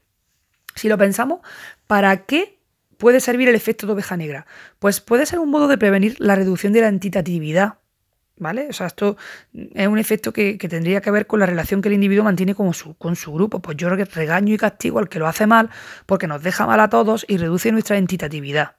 Si 0.75 0.89
lo 0.89 0.97
pensamos, 0.97 1.41
¿para 1.87 2.25
qué 2.25 2.59
puede 2.97 3.21
servir 3.21 3.49
el 3.49 3.55
efecto 3.55 3.87
de 3.87 3.93
oveja 3.95 4.17
negra? 4.17 4.47
Pues 4.79 5.01
puede 5.01 5.27
ser 5.27 5.39
un 5.41 5.51
modo 5.51 5.69
de 5.69 5.77
prevenir 5.77 6.17
la 6.19 6.37
reducción 6.37 6.73
de 6.73 6.81
la 6.81 6.89
entitatividad. 6.89 7.75
¿Vale? 8.41 8.69
O 8.71 8.73
sea, 8.73 8.87
esto 8.87 9.17
es 9.53 9.89
un 9.89 9.99
efecto 9.99 10.33
que, 10.33 10.57
tendría 10.59 11.01
que 11.01 11.11
ver 11.11 11.27
con 11.27 11.41
la 11.41 11.47
relación 11.47 11.83
que 11.83 11.89
el 11.89 11.95
individuo 11.95 12.23
mantiene 12.23 12.55
con 12.55 12.73
su, 12.73 12.95
con 12.95 13.17
su 13.17 13.33
grupo. 13.33 13.61
Pues 13.61 13.77
yo 13.77 13.89
regaño 13.89 14.55
y 14.55 14.57
castigo 14.57 15.01
al 15.01 15.09
que 15.09 15.19
lo 15.19 15.27
hace 15.27 15.49
mal 15.49 15.71
porque 16.07 16.29
nos 16.29 16.41
deja 16.41 16.65
mal 16.65 16.79
a 16.79 16.89
todos 16.89 17.27
y 17.29 17.37
reduce 17.39 17.73
nuestra 17.73 17.99
entitatividad. 17.99 18.77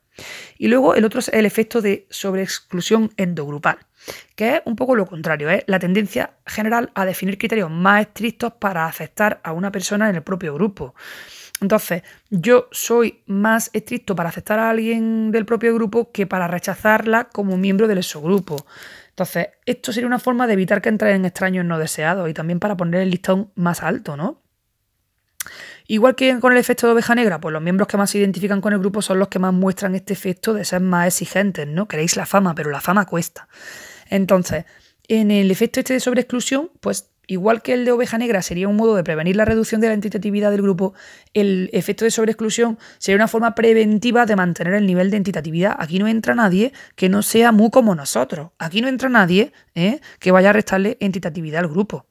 Y 0.58 0.68
luego 0.68 0.96
el 0.96 1.06
otro 1.06 1.20
es 1.20 1.30
el 1.30 1.46
efecto 1.46 1.82
de 1.82 2.08
sobreexclusión 2.10 3.12
endogrupal, 3.18 3.80
que 4.36 4.56
es 4.56 4.62
un 4.66 4.76
poco 4.76 4.96
lo 4.96 5.06
contrario, 5.06 5.50
es 5.50 5.64
la 5.68 5.80
tendencia 5.80 6.34
general 6.46 6.92
a 6.96 7.06
definir 7.06 7.38
criterios 7.38 7.70
más 7.70 8.02
estrictos 8.02 8.54
para 8.54 8.86
aceptar 8.86 9.40
a 9.44 9.52
una 9.52 9.72
persona 9.72 10.10
en 10.10 10.16
el 10.16 10.24
propio 10.24 10.54
grupo. 10.54 10.96
Entonces, 11.62 12.04
yo 12.30 12.70
soy 12.72 13.22
más 13.26 13.70
estricto 13.74 14.16
para 14.16 14.30
aceptar 14.30 14.60
a 14.60 14.70
alguien 14.70 15.32
del 15.32 15.46
propio 15.46 15.74
grupo 15.74 16.12
que 16.12 16.26
para 16.26 16.48
rechazarla 16.48 17.26
como 17.26 17.58
miembro 17.58 17.88
del 17.88 17.98
exogrupo. 17.98 18.66
Entonces, 19.10 19.50
esto 19.66 19.92
sería 19.92 20.08
una 20.08 20.20
forma 20.20 20.48
de 20.48 20.54
evitar 20.54 20.82
que 20.82 20.90
entren 20.90 21.26
extraños 21.26 21.66
no 21.66 21.78
deseados 21.78 22.30
y 22.30 22.34
también 22.34 22.60
para 22.60 22.78
poner 22.78 23.02
el 23.02 23.10
listón 23.10 23.52
más 23.56 23.84
alto, 23.84 24.16
¿no? 24.16 24.42
Igual 25.88 26.16
que 26.16 26.40
con 26.40 26.54
el 26.54 26.60
efecto 26.60 26.86
de 26.88 26.94
oveja 26.94 27.16
negra, 27.16 27.42
pues 27.42 27.52
los 27.52 27.62
miembros 27.62 27.88
que 27.88 27.98
más 27.98 28.12
se 28.12 28.20
identifican 28.20 28.62
con 28.62 28.74
el 28.74 28.80
grupo 28.80 29.02
son 29.02 29.20
los 29.20 29.28
que 29.28 29.40
más 29.40 29.54
muestran 29.54 29.96
este 29.96 30.14
efecto 30.14 30.54
de 30.54 30.64
ser 30.64 30.82
más 30.82 31.08
exigentes, 31.08 31.68
¿no? 31.68 31.88
Queréis 31.88 32.16
la 32.16 32.26
fama, 32.26 32.54
pero 32.56 32.70
la 32.70 32.80
fama 32.80 33.06
cuesta. 33.06 33.48
Entonces, 34.10 34.66
en 35.08 35.32
el 35.32 35.50
efecto 35.52 35.80
este 35.80 35.94
de 35.94 36.00
sobreexclusión, 36.00 36.72
pues 36.82 37.12
igual 37.28 37.62
que 37.62 37.74
el 37.74 37.86
de 37.86 37.92
oveja 37.92 38.18
negra 38.18 38.42
sería 38.42 38.68
un 38.68 38.76
modo 38.76 38.96
de 38.96 39.04
prevenir 39.04 39.36
la 39.36 39.46
reducción 39.46 39.80
de 39.82 39.88
la 39.88 39.94
entitatividad 39.94 40.50
del 40.50 40.64
grupo, 40.64 40.94
el 41.34 41.70
efecto 41.74 42.04
de 42.04 42.12
sobreexclusión 42.12 42.80
sería 42.98 43.18
una 43.18 43.28
forma 43.28 43.54
preventiva 43.54 44.26
de 44.26 44.36
mantener 44.36 44.74
el 44.74 44.88
nivel 44.88 45.12
de 45.12 45.18
entitatividad. 45.18 45.76
Aquí 45.78 46.00
no 46.00 46.08
entra 46.08 46.34
nadie 46.34 46.74
que 46.96 47.08
no 47.08 47.22
sea 47.22 47.52
muy 47.52 47.70
como 47.70 47.94
nosotros. 47.94 48.50
Aquí 48.58 48.82
no 48.82 48.88
entra 48.88 49.10
nadie 49.10 49.54
¿eh? 49.76 50.02
que 50.20 50.32
vaya 50.32 50.50
a 50.50 50.54
restarle 50.54 50.98
entitatividad 51.00 51.62
al 51.62 51.70
grupo. 51.70 52.08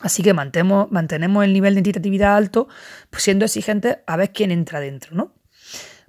Así 0.00 0.22
que 0.22 0.34
mantenemos, 0.34 0.90
mantenemos 0.90 1.44
el 1.44 1.52
nivel 1.52 1.74
de 1.74 1.80
entitatividad 1.80 2.36
alto, 2.36 2.68
pues 3.08 3.22
siendo 3.22 3.44
exigentes 3.44 3.98
a 4.06 4.16
ver 4.16 4.32
quién 4.32 4.50
entra 4.50 4.80
dentro, 4.80 5.14
¿no? 5.14 5.32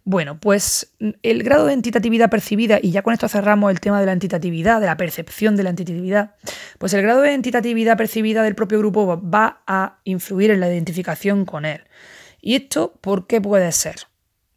Bueno, 0.05 0.38
pues 0.38 0.93
el 1.22 1.43
grado 1.43 1.65
de 1.65 1.74
entitatividad 1.74 2.29
percibida, 2.29 2.77
y 2.81 2.91
ya 2.91 3.03
con 3.03 3.13
esto 3.13 3.29
cerramos 3.29 3.72
el 3.72 3.79
tema 3.79 4.01
de 4.01 4.05
la 4.05 4.12
entitatividad, 4.12 4.81
de 4.81 4.88
la 4.88 4.98
percepción 4.98 5.55
de 5.55 5.63
la 5.63 5.69
entitatividad, 5.69 6.36
pues 6.77 6.93
el 6.93 7.01
grado 7.01 7.22
de 7.22 7.33
entitatividad 7.33 7.95
percibida 7.95 8.43
del 8.43 8.53
propio 8.53 8.79
grupo 8.79 9.22
va 9.22 9.63
a 9.65 10.00
influir 10.03 10.51
en 10.51 10.60
la 10.60 10.67
identificación 10.67 11.45
con 11.45 11.63
él. 11.63 11.83
¿Y 12.41 12.55
esto 12.55 12.93
por 13.00 13.27
qué 13.27 13.39
puede 13.39 13.72
ser? 13.72 13.95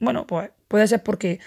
Bueno, 0.00 0.26
pues 0.26 0.50
puede 0.66 0.88
ser 0.88 1.04
porque 1.04 1.38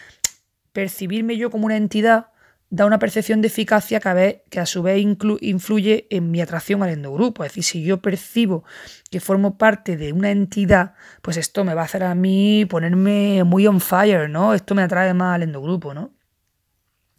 percibirme 0.71 1.35
yo 1.35 1.51
como 1.51 1.65
una 1.65 1.75
entidad 1.75 2.27
da 2.69 2.85
una 2.85 2.99
percepción 2.99 3.41
de 3.41 3.47
eficacia 3.47 3.99
que 3.99 4.09
a, 4.09 4.49
que 4.49 4.59
a 4.59 4.65
su 4.65 4.83
vez 4.83 5.03
influye 5.41 6.07
en 6.09 6.31
mi 6.31 6.41
atracción 6.41 6.83
al 6.83 6.89
endogrupo. 6.89 7.43
Es 7.43 7.51
decir, 7.51 7.63
si 7.63 7.83
yo 7.83 8.01
percibo 8.01 8.63
que 9.09 9.19
formo 9.19 9.57
parte 9.57 9.97
de 9.97 10.13
una 10.13 10.29
entidad, 10.29 10.93
pues 11.21 11.37
esto 11.37 11.63
me 11.63 11.73
va 11.73 11.81
a 11.81 11.85
hacer 11.85 12.03
a 12.03 12.13
mí 12.13 12.65
ponerme 12.69 13.43
muy 13.43 13.65
on 13.65 13.81
fire, 13.81 14.29
¿no? 14.29 14.53
Esto 14.53 14.75
me 14.75 14.83
atrae 14.83 15.13
más 15.13 15.35
al 15.35 15.43
endogrupo, 15.43 15.93
¿no? 15.93 16.13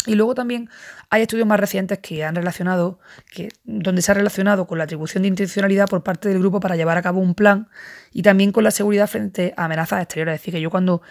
Y 0.06 0.14
luego 0.14 0.34
también 0.34 0.70
hay 1.10 1.22
estudios 1.22 1.46
más 1.46 1.60
recientes 1.60 1.98
que 1.98 2.24
han 2.24 2.34
relacionado, 2.34 3.00
que, 3.30 3.48
donde 3.64 4.00
se 4.00 4.10
ha 4.10 4.14
relacionado 4.14 4.66
con 4.66 4.78
la 4.78 4.84
atribución 4.84 5.22
de 5.22 5.28
intencionalidad 5.28 5.88
por 5.88 6.02
parte 6.02 6.28
del 6.30 6.38
grupo 6.38 6.58
para 6.58 6.76
llevar 6.76 6.96
a 6.96 7.02
cabo 7.02 7.20
un 7.20 7.34
plan 7.34 7.68
y 8.10 8.22
también 8.22 8.50
con 8.50 8.64
la 8.64 8.70
seguridad 8.70 9.08
frente 9.08 9.52
a 9.56 9.66
amenazas 9.66 10.02
exteriores. 10.02 10.36
Es 10.36 10.40
decir, 10.40 10.54
que 10.54 10.60
yo 10.60 10.70
cuando 10.70 11.02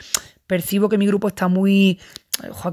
percibo 0.50 0.90
que 0.90 0.98
mi 0.98 1.06
grupo 1.06 1.28
está 1.28 1.48
muy 1.48 2.00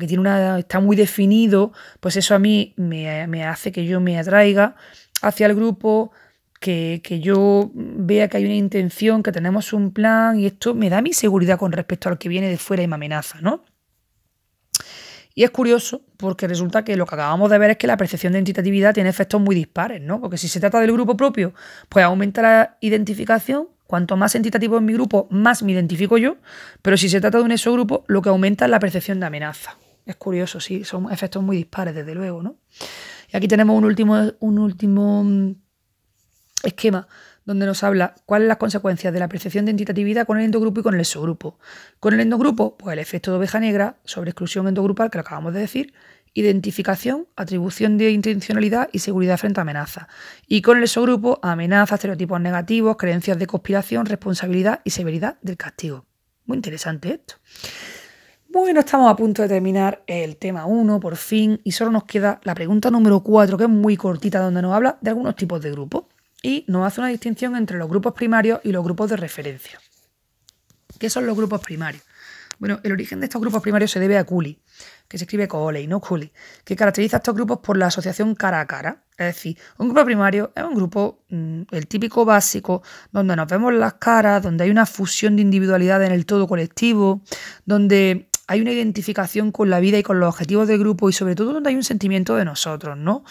que 0.00 0.06
tiene 0.06 0.20
una, 0.20 0.58
está 0.58 0.80
muy 0.80 0.96
definido, 0.96 1.72
pues 2.00 2.16
eso 2.16 2.34
a 2.34 2.38
mí 2.38 2.72
me, 2.76 3.44
hace 3.44 3.70
que 3.72 3.84
yo 3.84 4.00
me 4.00 4.18
atraiga 4.18 4.76
hacia 5.22 5.46
el 5.46 5.54
grupo, 5.54 6.12
que, 6.60 7.00
que, 7.04 7.20
yo 7.20 7.70
vea 7.74 8.28
que 8.28 8.38
hay 8.38 8.44
una 8.44 8.54
intención, 8.54 9.22
que 9.22 9.32
tenemos 9.32 9.72
un 9.72 9.92
plan 9.92 10.38
y 10.38 10.46
esto 10.46 10.74
me 10.74 10.88
da 10.88 11.02
mi 11.02 11.12
seguridad 11.12 11.58
con 11.58 11.72
respecto 11.72 12.08
al 12.08 12.18
que 12.18 12.28
viene 12.28 12.48
de 12.48 12.56
fuera 12.56 12.82
y 12.82 12.86
me 12.86 12.94
amenaza, 12.94 13.40
¿no? 13.40 13.64
Y 15.36 15.44
es 15.44 15.50
curioso 15.50 16.02
porque 16.16 16.48
resulta 16.48 16.82
que 16.82 16.96
lo 16.96 17.06
que 17.06 17.14
acabamos 17.14 17.50
de 17.50 17.58
ver 17.58 17.70
es 17.70 17.76
que 17.76 17.86
la 17.86 17.96
percepción 17.96 18.32
de 18.32 18.40
entitatividad 18.40 18.94
tiene 18.94 19.10
efectos 19.10 19.40
muy 19.40 19.54
dispares, 19.54 20.00
¿no? 20.00 20.20
Porque 20.20 20.38
si 20.38 20.48
se 20.48 20.58
trata 20.58 20.80
del 20.80 20.90
grupo 20.90 21.16
propio, 21.16 21.52
pues 21.88 22.04
aumenta 22.04 22.42
la 22.42 22.78
identificación 22.80 23.68
Cuanto 23.86 24.16
más 24.16 24.34
entitativo 24.34 24.76
es 24.76 24.82
mi 24.82 24.92
grupo, 24.92 25.28
más 25.30 25.62
me 25.62 25.72
identifico 25.72 26.18
yo, 26.18 26.38
pero 26.82 26.96
si 26.96 27.08
se 27.08 27.20
trata 27.20 27.38
de 27.38 27.44
un 27.44 27.52
exogrupo, 27.52 28.04
lo 28.08 28.20
que 28.20 28.28
aumenta 28.30 28.64
es 28.64 28.70
la 28.70 28.80
percepción 28.80 29.20
de 29.20 29.26
amenaza. 29.26 29.78
Es 30.04 30.16
curioso, 30.16 30.58
sí, 30.58 30.84
son 30.84 31.10
efectos 31.12 31.42
muy 31.42 31.56
dispares, 31.56 31.94
desde 31.94 32.14
luego, 32.14 32.42
¿no? 32.42 32.56
Y 33.32 33.36
aquí 33.36 33.46
tenemos 33.46 33.76
un 33.76 33.84
último, 33.84 34.32
un 34.40 34.58
último 34.58 35.22
mm, 35.22 35.54
esquema 36.64 37.06
donde 37.46 37.64
nos 37.64 37.82
habla 37.82 38.14
cuáles 38.26 38.44
son 38.44 38.48
las 38.48 38.56
consecuencias 38.58 39.14
de 39.14 39.20
la 39.20 39.28
percepción 39.28 39.64
de 39.64 39.70
entitatividad 39.70 40.26
con 40.26 40.36
el 40.36 40.44
endogrupo 40.44 40.80
y 40.80 40.82
con 40.82 40.94
el 40.94 41.00
exogrupo. 41.00 41.58
Con 42.00 42.12
el 42.12 42.20
endogrupo, 42.20 42.76
pues 42.76 42.92
el 42.92 42.98
efecto 42.98 43.30
de 43.30 43.38
oveja 43.38 43.60
negra 43.60 43.96
sobre 44.04 44.30
exclusión 44.30 44.68
endogrupal, 44.68 45.10
que 45.10 45.18
lo 45.18 45.22
acabamos 45.22 45.54
de 45.54 45.60
decir, 45.60 45.94
identificación, 46.34 47.28
atribución 47.36 47.96
de 47.96 48.10
intencionalidad 48.10 48.90
y 48.92 48.98
seguridad 48.98 49.38
frente 49.38 49.60
a 49.60 49.62
amenazas. 49.62 50.08
Y 50.46 50.60
con 50.60 50.76
el 50.76 50.82
exogrupo, 50.82 51.38
amenazas, 51.40 51.94
estereotipos 51.94 52.40
negativos, 52.40 52.96
creencias 52.96 53.38
de 53.38 53.46
conspiración, 53.46 54.06
responsabilidad 54.06 54.80
y 54.84 54.90
severidad 54.90 55.38
del 55.40 55.56
castigo. 55.56 56.04
Muy 56.44 56.56
interesante 56.56 57.14
esto. 57.14 57.36
Bueno, 58.48 58.80
estamos 58.80 59.10
a 59.10 59.16
punto 59.16 59.42
de 59.42 59.48
terminar 59.48 60.02
el 60.06 60.36
tema 60.36 60.66
1 60.66 60.98
por 60.98 61.16
fin 61.16 61.60
y 61.62 61.72
solo 61.72 61.90
nos 61.90 62.04
queda 62.04 62.40
la 62.42 62.54
pregunta 62.54 62.90
número 62.90 63.20
4 63.22 63.56
que 63.56 63.64
es 63.64 63.70
muy 63.70 63.96
cortita 63.96 64.40
donde 64.40 64.62
nos 64.62 64.72
habla 64.72 64.98
de 65.00 65.10
algunos 65.10 65.36
tipos 65.36 65.60
de 65.60 65.70
grupos 65.72 66.04
y 66.46 66.64
nos 66.68 66.86
hace 66.86 67.00
una 67.00 67.08
distinción 67.08 67.56
entre 67.56 67.76
los 67.76 67.88
grupos 67.88 68.12
primarios 68.12 68.60
y 68.62 68.70
los 68.70 68.84
grupos 68.84 69.10
de 69.10 69.16
referencia. 69.16 69.80
¿Qué 70.96 71.10
son 71.10 71.26
los 71.26 71.36
grupos 71.36 71.60
primarios? 71.60 72.04
Bueno, 72.60 72.78
el 72.84 72.92
origen 72.92 73.18
de 73.18 73.26
estos 73.26 73.40
grupos 73.40 73.60
primarios 73.60 73.90
se 73.90 73.98
debe 73.98 74.16
a 74.16 74.22
Cooley, 74.22 74.62
que 75.08 75.18
se 75.18 75.24
escribe 75.24 75.48
y 75.80 75.86
no 75.88 76.00
Cooley, 76.00 76.32
que 76.64 76.76
caracteriza 76.76 77.16
a 77.16 77.18
estos 77.18 77.34
grupos 77.34 77.58
por 77.58 77.76
la 77.76 77.86
asociación 77.86 78.36
cara 78.36 78.60
a 78.60 78.66
cara. 78.66 79.02
Es 79.18 79.34
decir, 79.34 79.58
un 79.78 79.88
grupo 79.88 80.04
primario 80.04 80.52
es 80.54 80.62
un 80.62 80.76
grupo, 80.76 81.24
mm, 81.30 81.62
el 81.72 81.88
típico 81.88 82.24
básico, 82.24 82.80
donde 83.10 83.34
nos 83.34 83.48
vemos 83.48 83.74
las 83.74 83.94
caras, 83.94 84.40
donde 84.40 84.62
hay 84.62 84.70
una 84.70 84.86
fusión 84.86 85.34
de 85.34 85.42
individualidad 85.42 86.04
en 86.04 86.12
el 86.12 86.26
todo 86.26 86.46
colectivo, 86.46 87.22
donde 87.64 88.30
hay 88.46 88.60
una 88.60 88.72
identificación 88.72 89.50
con 89.52 89.70
la 89.70 89.80
vida 89.80 89.98
y 89.98 90.02
con 90.02 90.20
los 90.20 90.28
objetivos 90.28 90.68
del 90.68 90.78
grupo 90.78 91.08
y 91.08 91.12
sobre 91.12 91.34
todo 91.34 91.52
donde 91.52 91.70
hay 91.70 91.76
un 91.76 91.84
sentimiento 91.84 92.36
de 92.36 92.44
nosotros, 92.44 92.96
¿no? 92.96 93.24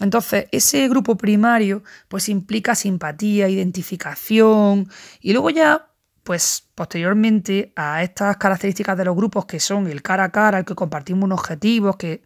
Entonces, 0.00 0.46
ese 0.52 0.88
grupo 0.88 1.16
primario 1.16 1.82
pues 2.08 2.28
implica 2.28 2.74
simpatía, 2.74 3.48
identificación 3.48 4.88
y 5.20 5.32
luego 5.32 5.50
ya 5.50 5.88
pues 6.22 6.68
posteriormente 6.76 7.72
a 7.74 8.02
estas 8.02 8.36
características 8.36 8.96
de 8.96 9.04
los 9.04 9.16
grupos 9.16 9.46
que 9.46 9.58
son 9.58 9.88
el 9.88 10.02
cara 10.02 10.24
a 10.24 10.32
cara, 10.32 10.60
el 10.60 10.64
que 10.64 10.76
compartimos 10.76 11.24
unos 11.24 11.40
objetivos, 11.40 11.96
que 11.96 12.22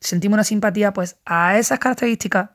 sentimos 0.00 0.34
una 0.34 0.44
simpatía, 0.44 0.92
pues 0.92 1.16
a 1.24 1.58
esas 1.58 1.78
características 1.78 2.50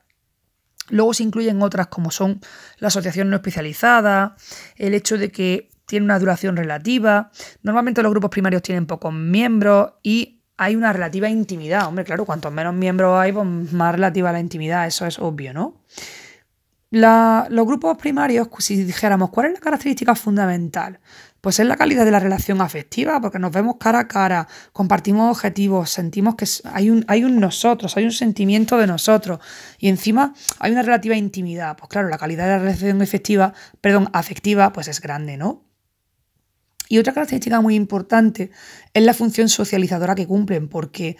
luego 0.90 1.14
se 1.14 1.24
incluyen 1.24 1.62
otras 1.62 1.88
como 1.88 2.12
son 2.12 2.42
la 2.78 2.90
asociación 2.90 3.30
no 3.30 3.38
especializada, 3.38 4.36
el 4.76 4.94
hecho 4.94 5.18
de 5.18 5.32
que 5.32 5.73
tiene 5.86 6.06
una 6.06 6.20
duración 6.20 6.56
relativa, 6.56 7.32
normalmente 7.62 8.02
los 8.02 8.12
grupos 8.12 8.30
primarios 8.30 8.62
tienen 8.62 8.86
pocos 8.86 9.14
miembros 9.14 9.94
y 10.04 10.42
hay 10.58 10.76
una 10.76 10.94
relativa 10.94 11.30
intimidad. 11.30 11.88
Hombre, 11.88 12.06
claro, 12.06 12.26
cuantos 12.26 12.52
menos 12.52 12.74
miembros 12.74 13.20
hay, 13.20 13.32
pues 13.32 13.74
más 13.74 13.94
relativa 13.94 14.32
la 14.32 14.40
intimidad, 14.40 14.88
eso 14.88 15.06
es 15.06 15.20
obvio, 15.20 15.54
¿no? 15.54 15.82
los 16.96 17.66
grupos 17.66 17.98
primarios, 17.98 18.48
si 18.60 18.84
dijéramos, 18.84 19.32
¿cuál 19.32 19.48
es 19.48 19.54
la 19.54 19.60
característica 19.60 20.14
fundamental? 20.14 21.00
Pues 21.42 21.60
es 21.60 21.66
la 21.66 21.76
calidad 21.76 22.06
de 22.06 22.12
la 22.12 22.20
relación 22.20 22.62
afectiva, 22.62 23.20
porque 23.20 23.40
nos 23.40 23.52
vemos 23.52 23.78
cara 23.80 24.00
a 24.00 24.08
cara, 24.08 24.48
compartimos 24.74 25.32
objetivos, 25.32 25.90
sentimos 25.90 26.36
que 26.36 26.46
hay 26.72 26.92
un, 26.92 27.04
hay 27.08 27.24
un 27.24 27.40
nosotros, 27.40 27.98
hay 27.98 28.06
un 28.06 28.12
sentimiento 28.12 28.78
de 28.78 28.86
nosotros 28.86 29.40
y 29.80 29.90
encima 29.90 30.36
hay 30.60 30.72
una 30.72 30.84
relativa 30.84 31.16
intimidad. 31.16 31.76
Pues 31.76 31.90
claro, 31.90 32.10
la 32.10 32.20
calidad 32.20 32.46
de 32.46 32.52
la 32.52 32.60
relación 32.60 33.02
efectiva, 33.02 33.54
perdón, 33.82 34.10
afectiva, 34.14 34.72
pues 34.72 34.88
es 34.88 35.02
grande, 35.02 35.36
¿no? 35.36 35.73
Y 36.90 37.00
otra 37.00 37.14
característica 37.14 37.62
muy 37.62 37.76
importante 37.76 38.52
es 38.94 39.04
la 39.04 39.14
función 39.14 39.50
socializadora 39.50 40.16
que 40.16 40.28
cumplen, 40.28 40.68
porque 40.68 41.18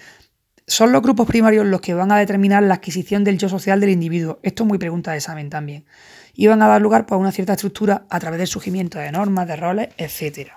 son 0.68 0.92
los 0.92 1.02
grupos 1.02 1.28
primarios 1.28 1.66
los 1.66 1.82
que 1.82 1.94
van 1.94 2.12
a 2.12 2.18
determinar 2.18 2.64
la 2.64 2.76
adquisición 2.76 3.24
del 3.24 3.38
yo 3.38 3.50
social 3.50 3.80
del 3.80 3.90
individuo. 3.90 4.40
Esto 4.44 4.64
es 4.64 4.68
muy 4.68 4.78
pregunta 4.78 5.12
de 5.12 5.18
examen 5.18 5.50
también. 5.50 5.86
Y 6.34 6.48
van 6.48 6.62
a 6.62 6.68
dar 6.68 6.82
lugar 6.82 7.06
pues, 7.06 7.18
a 7.18 7.20
una 7.20 7.32
cierta 7.32 7.54
estructura 7.54 8.06
a 8.10 8.20
través 8.20 8.40
del 8.40 8.48
surgimiento 8.48 8.98
de 8.98 9.12
normas, 9.12 9.48
de 9.48 9.56
roles, 9.56 9.90
etc. 9.98 10.52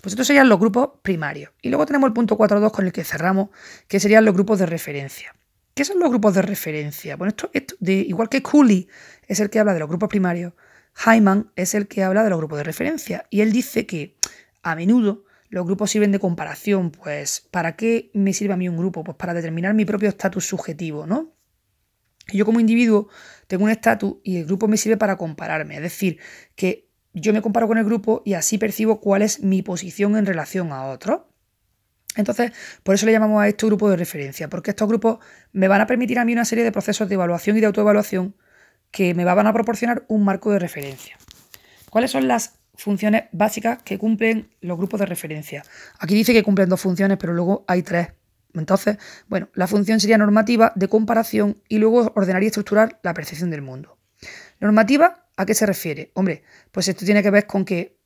Pues 0.00 0.12
estos 0.14 0.26
serían 0.26 0.48
los 0.48 0.58
grupos 0.58 0.90
primarios. 1.02 1.52
Y 1.62 1.68
luego 1.68 1.86
tenemos 1.86 2.08
el 2.08 2.12
punto 2.12 2.36
4.2 2.36 2.72
con 2.72 2.86
el 2.86 2.92
que 2.92 3.04
cerramos, 3.04 3.50
que 3.88 4.00
serían 4.00 4.24
los 4.24 4.34
grupos 4.34 4.58
de 4.58 4.66
referencia. 4.66 5.34
¿Qué 5.74 5.84
son 5.84 6.00
los 6.00 6.10
grupos 6.10 6.34
de 6.34 6.42
referencia? 6.42 7.16
Bueno, 7.16 7.34
esto, 7.52 7.76
de, 7.80 7.92
igual 7.92 8.28
que 8.28 8.42
Cooley 8.42 8.88
es 9.26 9.40
el 9.40 9.48
que 9.48 9.58
habla 9.58 9.72
de 9.72 9.80
los 9.80 9.88
grupos 9.88 10.08
primarios, 10.08 10.52
Hyman 10.94 11.52
es 11.56 11.74
el 11.74 11.88
que 11.88 12.02
habla 12.02 12.24
de 12.24 12.30
los 12.30 12.38
grupos 12.38 12.58
de 12.58 12.64
referencia. 12.64 13.26
Y 13.30 13.40
él 13.40 13.52
dice 13.52 13.86
que 13.86 14.16
a 14.62 14.74
menudo 14.74 15.24
los 15.48 15.66
grupos 15.66 15.90
sirven 15.90 16.12
de 16.12 16.18
comparación, 16.18 16.90
pues 16.90 17.46
¿para 17.50 17.76
qué 17.76 18.10
me 18.14 18.32
sirve 18.32 18.54
a 18.54 18.56
mí 18.56 18.68
un 18.68 18.76
grupo? 18.76 19.04
Pues 19.04 19.16
para 19.16 19.34
determinar 19.34 19.74
mi 19.74 19.84
propio 19.84 20.08
estatus 20.08 20.46
subjetivo, 20.46 21.06
¿no? 21.06 21.34
Yo 22.32 22.44
como 22.46 22.60
individuo 22.60 23.08
tengo 23.48 23.64
un 23.64 23.70
estatus 23.70 24.16
y 24.22 24.38
el 24.38 24.46
grupo 24.46 24.68
me 24.68 24.76
sirve 24.76 24.96
para 24.96 25.16
compararme, 25.16 25.76
es 25.76 25.82
decir, 25.82 26.18
que 26.54 26.88
yo 27.12 27.32
me 27.32 27.42
comparo 27.42 27.68
con 27.68 27.78
el 27.78 27.84
grupo 27.84 28.22
y 28.24 28.34
así 28.34 28.58
percibo 28.58 29.00
cuál 29.00 29.22
es 29.22 29.42
mi 29.42 29.60
posición 29.62 30.16
en 30.16 30.24
relación 30.24 30.72
a 30.72 30.86
otros. 30.86 31.22
Entonces, 32.16 32.52
por 32.82 32.94
eso 32.94 33.06
le 33.06 33.12
llamamos 33.12 33.42
a 33.42 33.48
esto 33.48 33.66
grupo 33.66 33.90
de 33.90 33.96
referencia, 33.96 34.48
porque 34.48 34.70
estos 34.70 34.88
grupos 34.88 35.18
me 35.52 35.68
van 35.68 35.80
a 35.80 35.86
permitir 35.86 36.18
a 36.18 36.24
mí 36.24 36.32
una 36.32 36.44
serie 36.44 36.64
de 36.64 36.72
procesos 36.72 37.08
de 37.08 37.14
evaluación 37.14 37.56
y 37.56 37.60
de 37.60 37.66
autoevaluación 37.66 38.36
que 38.92 39.14
me 39.14 39.24
van 39.24 39.46
a 39.48 39.52
proporcionar 39.52 40.04
un 40.06 40.24
marco 40.24 40.52
de 40.52 40.60
referencia. 40.60 41.18
¿Cuáles 41.90 42.12
son 42.12 42.28
las 42.28 42.62
funciones 42.74 43.24
básicas 43.32 43.82
que 43.82 43.98
cumplen 43.98 44.50
los 44.60 44.76
grupos 44.78 45.00
de 45.00 45.06
referencia. 45.06 45.62
Aquí 45.98 46.14
dice 46.14 46.32
que 46.32 46.42
cumplen 46.42 46.68
dos 46.68 46.80
funciones, 46.80 47.18
pero 47.18 47.32
luego 47.32 47.64
hay 47.68 47.82
tres. 47.82 48.08
Entonces, 48.54 48.98
bueno, 49.28 49.48
la 49.54 49.66
función 49.66 50.00
sería 50.00 50.18
normativa 50.18 50.72
de 50.74 50.88
comparación 50.88 51.62
y 51.68 51.78
luego 51.78 52.12
ordenar 52.14 52.42
y 52.42 52.46
estructurar 52.46 53.00
la 53.02 53.14
percepción 53.14 53.50
del 53.50 53.62
mundo. 53.62 53.98
Normativa, 54.60 55.26
¿a 55.36 55.46
qué 55.46 55.54
se 55.54 55.66
refiere? 55.66 56.10
Hombre, 56.14 56.42
pues 56.70 56.88
esto 56.88 57.04
tiene 57.04 57.22
que 57.22 57.30
ver 57.30 57.46
con 57.46 57.64
que 57.64 57.98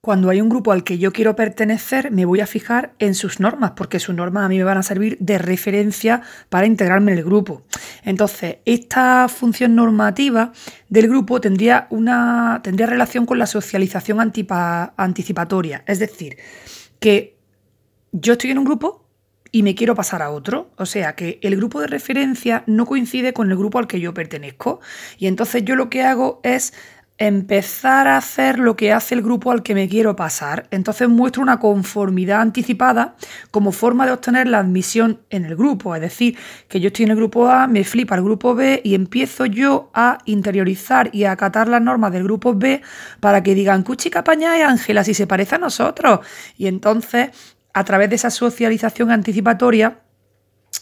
cuando 0.00 0.30
hay 0.30 0.40
un 0.40 0.48
grupo 0.48 0.70
al 0.70 0.84
que 0.84 0.98
yo 0.98 1.12
quiero 1.12 1.34
pertenecer, 1.34 2.12
me 2.12 2.24
voy 2.24 2.40
a 2.40 2.46
fijar 2.46 2.94
en 3.00 3.14
sus 3.14 3.40
normas, 3.40 3.72
porque 3.72 3.98
sus 3.98 4.14
normas 4.14 4.44
a 4.44 4.48
mí 4.48 4.56
me 4.56 4.64
van 4.64 4.78
a 4.78 4.82
servir 4.84 5.16
de 5.18 5.38
referencia 5.38 6.22
para 6.48 6.66
integrarme 6.66 7.12
en 7.12 7.18
el 7.18 7.24
grupo. 7.24 7.62
Entonces, 8.04 8.58
esta 8.64 9.28
función 9.28 9.74
normativa 9.74 10.52
del 10.88 11.08
grupo 11.08 11.40
tendría, 11.40 11.88
una, 11.90 12.60
tendría 12.62 12.86
relación 12.86 13.26
con 13.26 13.38
la 13.38 13.46
socialización 13.46 14.20
anticipatoria. 14.20 15.82
Es 15.86 15.98
decir, 15.98 16.36
que 17.00 17.36
yo 18.12 18.34
estoy 18.34 18.52
en 18.52 18.58
un 18.58 18.64
grupo 18.64 19.04
y 19.50 19.62
me 19.62 19.74
quiero 19.74 19.94
pasar 19.94 20.22
a 20.22 20.30
otro. 20.30 20.70
O 20.76 20.86
sea 20.86 21.14
que 21.14 21.38
el 21.42 21.56
grupo 21.56 21.80
de 21.80 21.86
referencia 21.86 22.64
no 22.66 22.86
coincide 22.86 23.32
con 23.32 23.50
el 23.50 23.56
grupo 23.56 23.78
al 23.78 23.86
que 23.86 24.00
yo 24.00 24.14
pertenezco. 24.14 24.80
Y 25.18 25.26
entonces 25.26 25.64
yo 25.64 25.74
lo 25.74 25.90
que 25.90 26.02
hago 26.02 26.40
es 26.42 26.72
empezar 27.18 28.06
a 28.06 28.16
hacer 28.16 28.60
lo 28.60 28.76
que 28.76 28.92
hace 28.92 29.16
el 29.16 29.22
grupo 29.22 29.50
al 29.50 29.64
que 29.64 29.74
me 29.74 29.88
quiero 29.88 30.14
pasar. 30.14 30.68
Entonces 30.70 31.08
muestro 31.08 31.42
una 31.42 31.58
conformidad 31.58 32.40
anticipada 32.40 33.16
como 33.50 33.72
forma 33.72 34.06
de 34.06 34.12
obtener 34.12 34.46
la 34.46 34.60
admisión 34.60 35.20
en 35.28 35.44
el 35.44 35.56
grupo. 35.56 35.94
Es 35.96 36.00
decir, 36.00 36.38
que 36.68 36.78
yo 36.78 36.88
estoy 36.88 37.06
en 37.06 37.10
el 37.10 37.16
grupo 37.16 37.48
A, 37.48 37.66
me 37.66 37.82
flipa 37.82 38.14
el 38.14 38.22
grupo 38.22 38.54
B 38.54 38.80
y 38.84 38.94
empiezo 38.94 39.46
yo 39.46 39.90
a 39.94 40.18
interiorizar 40.26 41.10
y 41.12 41.24
a 41.24 41.32
acatar 41.32 41.66
las 41.68 41.82
normas 41.82 42.12
del 42.12 42.22
grupo 42.22 42.54
B 42.54 42.82
para 43.18 43.42
que 43.42 43.54
digan, 43.54 43.82
Cuchi 43.82 44.10
Capaña 44.10 44.56
y 44.56 44.62
Ángela, 44.62 45.02
si 45.02 45.12
se 45.12 45.26
parece 45.26 45.56
a 45.56 45.58
nosotros. 45.58 46.20
Y 46.56 46.68
entonces, 46.68 47.30
a 47.74 47.84
través 47.84 48.10
de 48.10 48.16
esa 48.16 48.30
socialización 48.30 49.10
anticipatoria, 49.10 49.98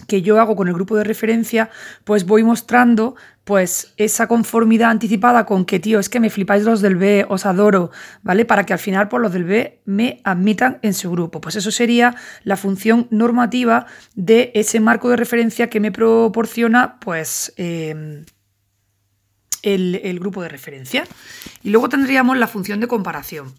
que 0.07 0.23
yo 0.23 0.41
hago 0.41 0.57
con 0.57 0.69
el 0.69 0.75
grupo 0.75 0.97
de 0.97 1.05
referencia, 1.05 1.71
pues 2.05 2.26
voy 2.26 2.43
mostrando 2.43 3.17
pues 3.45 3.93
esa 3.97 4.26
conformidad 4.26 4.91
anticipada 4.91 5.47
con 5.47 5.65
que, 5.65 5.79
tío, 5.79 6.00
es 6.00 6.09
que 6.09 6.19
me 6.19 6.31
flipáis 6.31 6.65
los 6.65 6.81
del 6.81 6.97
B, 6.97 7.26
os 7.29 7.47
adoro, 7.47 7.93
¿vale? 8.23 8.45
Para 8.45 8.67
que 8.67 8.73
al 8.73 8.81
final, 8.81 9.09
por 9.09 9.21
pues, 9.21 9.23
los 9.23 9.33
del 9.33 9.45
B 9.45 9.83
me 9.85 10.21
admitan 10.25 10.81
en 10.83 10.95
su 10.95 11.12
grupo. 11.12 11.41
Pues 11.41 11.55
eso 11.55 11.71
sería 11.71 12.17
la 12.43 12.57
función 12.57 13.07
normativa 13.11 13.87
de 14.17 14.50
ese 14.54 14.80
marco 14.80 15.09
de 15.11 15.17
referencia 15.17 15.71
que 15.71 15.78
me 15.78 15.93
proporciona, 15.93 16.99
pues, 16.99 17.52
em, 17.56 18.25
el, 19.63 20.19
grupo 20.19 20.43
de 20.43 20.49
referencia. 20.49 21.04
Y 21.63 21.71
luego 21.71 21.89
tendríamos 21.89 22.37
la 22.37 22.49
función 22.49 22.80
de 22.80 22.89
comparación. 22.89 23.54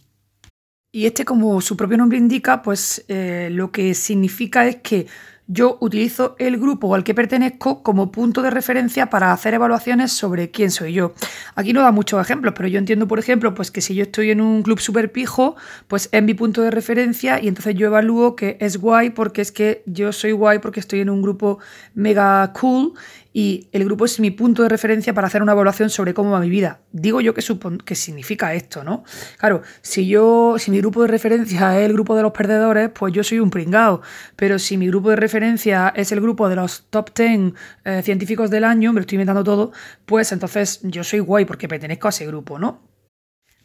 Y 0.91 1.05
este, 1.05 1.23
como 1.23 1.61
su 1.61 1.77
propio 1.77 1.97
nombre 1.97 2.17
indica, 2.17 2.61
pues 2.61 3.05
eh, 3.07 3.47
lo 3.51 3.71
que 3.71 3.93
significa 3.93 4.67
es 4.67 4.77
que 4.77 5.07
yo 5.47 5.77
utilizo 5.79 6.35
el 6.39 6.57
grupo 6.57 6.93
al 6.93 7.03
que 7.03 7.13
pertenezco 7.13 7.81
como 7.81 8.11
punto 8.11 8.41
de 8.41 8.49
referencia 8.49 9.09
para 9.09 9.31
hacer 9.31 9.53
evaluaciones 9.53 10.11
sobre 10.11 10.51
quién 10.51 10.71
soy 10.71 10.93
yo. 10.93 11.13
Aquí 11.55 11.71
no 11.73 11.81
da 11.81 11.91
muchos 11.91 12.21
ejemplos, 12.21 12.53
pero 12.55 12.67
yo 12.67 12.79
entiendo, 12.79 13.07
por 13.07 13.17
ejemplo, 13.17 13.53
pues 13.53 13.71
que 13.71 13.81
si 13.81 13.95
yo 13.95 14.03
estoy 14.03 14.31
en 14.31 14.41
un 14.41 14.61
club 14.61 14.79
súper 14.79 15.11
pijo, 15.11 15.55
pues 15.87 16.09
es 16.11 16.21
mi 16.21 16.33
punto 16.33 16.61
de 16.61 16.71
referencia 16.71 17.41
y 17.41 17.47
entonces 17.47 17.75
yo 17.75 17.87
evalúo 17.87 18.35
que 18.35 18.57
es 18.59 18.77
guay 18.77 19.11
porque 19.11 19.41
es 19.41 19.51
que 19.51 19.83
yo 19.85 20.11
soy 20.11 20.33
guay 20.33 20.59
porque 20.59 20.81
estoy 20.81 20.99
en 20.99 21.09
un 21.09 21.21
grupo 21.21 21.59
mega 21.93 22.51
cool 22.59 22.93
y 23.39 23.69
el 23.71 23.85
grupo 23.85 24.05
es 24.05 24.19
mi 24.19 24.31
punto 24.31 24.63
de 24.63 24.69
referencia 24.69 25.13
para 25.13 25.27
hacer 25.27 25.43
una 25.43 25.51
evaluación 25.51 25.91
sobre 25.91 26.15
cómo 26.15 26.31
va 26.31 26.39
mi 26.39 26.49
vida. 26.49 26.79
Digo 26.91 27.21
yo 27.21 27.35
que, 27.35 27.43
que 27.85 27.93
significa 27.93 28.55
esto, 28.55 28.83
¿no? 28.83 29.03
Claro, 29.37 29.61
si 29.83 30.07
yo, 30.07 30.55
si 30.57 30.71
mi 30.71 30.79
grupo 30.79 31.03
de 31.03 31.09
referencia 31.09 31.77
es 31.79 31.85
el 31.85 31.93
grupo 31.93 32.15
de 32.15 32.23
los 32.23 32.31
perdedores, 32.31 32.89
pues 32.89 33.13
yo 33.13 33.23
soy 33.23 33.39
un 33.39 33.51
pringao. 33.51 34.01
Pero 34.35 34.57
si 34.57 34.75
mi 34.75 34.87
grupo 34.87 35.11
de 35.11 35.17
referencia 35.17 35.93
es 35.95 36.11
el 36.11 36.19
grupo 36.19 36.49
de 36.49 36.55
los 36.55 36.87
top 36.89 37.11
10 37.15 37.53
eh, 37.85 38.01
científicos 38.01 38.49
del 38.49 38.63
año, 38.63 38.91
me 38.91 39.01
lo 39.01 39.01
estoy 39.01 39.17
inventando 39.17 39.43
todo, 39.43 39.71
pues 40.07 40.31
entonces 40.31 40.79
yo 40.81 41.03
soy 41.03 41.19
guay 41.19 41.45
porque 41.45 41.67
pertenezco 41.67 42.07
a 42.07 42.09
ese 42.09 42.25
grupo, 42.25 42.57
¿no? 42.57 42.81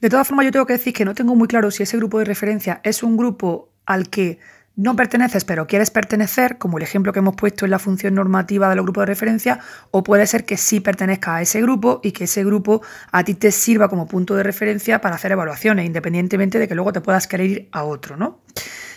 De 0.03 0.11
todas 0.11 0.29
formas, 0.29 0.45
yo 0.45 0.53
tengo 0.53 0.67
que 0.67 0.75
decir 0.75 0.93
que 0.93 1.07
no 1.07 1.15
tengo 1.15 1.35
muy 1.35 1.49
claro 1.49 1.71
si 1.71 1.83
ese 1.83 1.97
grupo 1.97 2.19
de 2.19 2.27
referencia 2.27 2.83
es 2.85 3.03
un 3.03 3.17
grupo 3.17 3.73
al 3.87 4.11
que 4.11 4.39
no 4.77 4.97
perteneces 4.97 5.45
pero 5.45 5.67
quieres 5.67 5.91
pertenecer, 5.91 6.59
como 6.59 6.79
el 6.79 6.85
ejemplo 6.85 7.13
que 7.13 7.21
hemos 7.21 7.37
puesto 7.37 7.65
en 7.65 7.71
la 7.71 7.79
función 7.79 8.15
normativa 8.15 8.69
de 8.69 8.77
los 8.77 8.85
grupos 8.85 9.03
de 9.03 9.07
referencia, 9.07 9.61
o 9.91 10.03
puede 10.03 10.27
ser 10.27 10.45
que 10.45 10.57
sí 10.57 10.81
pertenezca 10.81 11.37
a 11.37 11.43
ese 11.43 11.61
grupo 11.63 12.01
y 12.03 12.13
que 12.13 12.25
ese 12.25 12.45
grupo 12.45 12.83
a 13.11 13.25
ti 13.25 13.35
te 13.35 13.51
sirva 13.51 13.89
como 13.89 14.07
punto 14.07 14.35
de 14.35 14.43
referencia 14.43 15.01
para 15.01 15.17
hacer 15.17 15.33
evaluaciones, 15.33 15.87
independientemente 15.87 16.59
de 16.59 16.69
que 16.69 16.75
luego 16.75 16.93
te 16.93 17.01
puedas 17.01 17.27
querer 17.27 17.51
ir 17.51 17.69
a 17.73 17.85
otro, 17.85 18.17
¿no? 18.17 18.42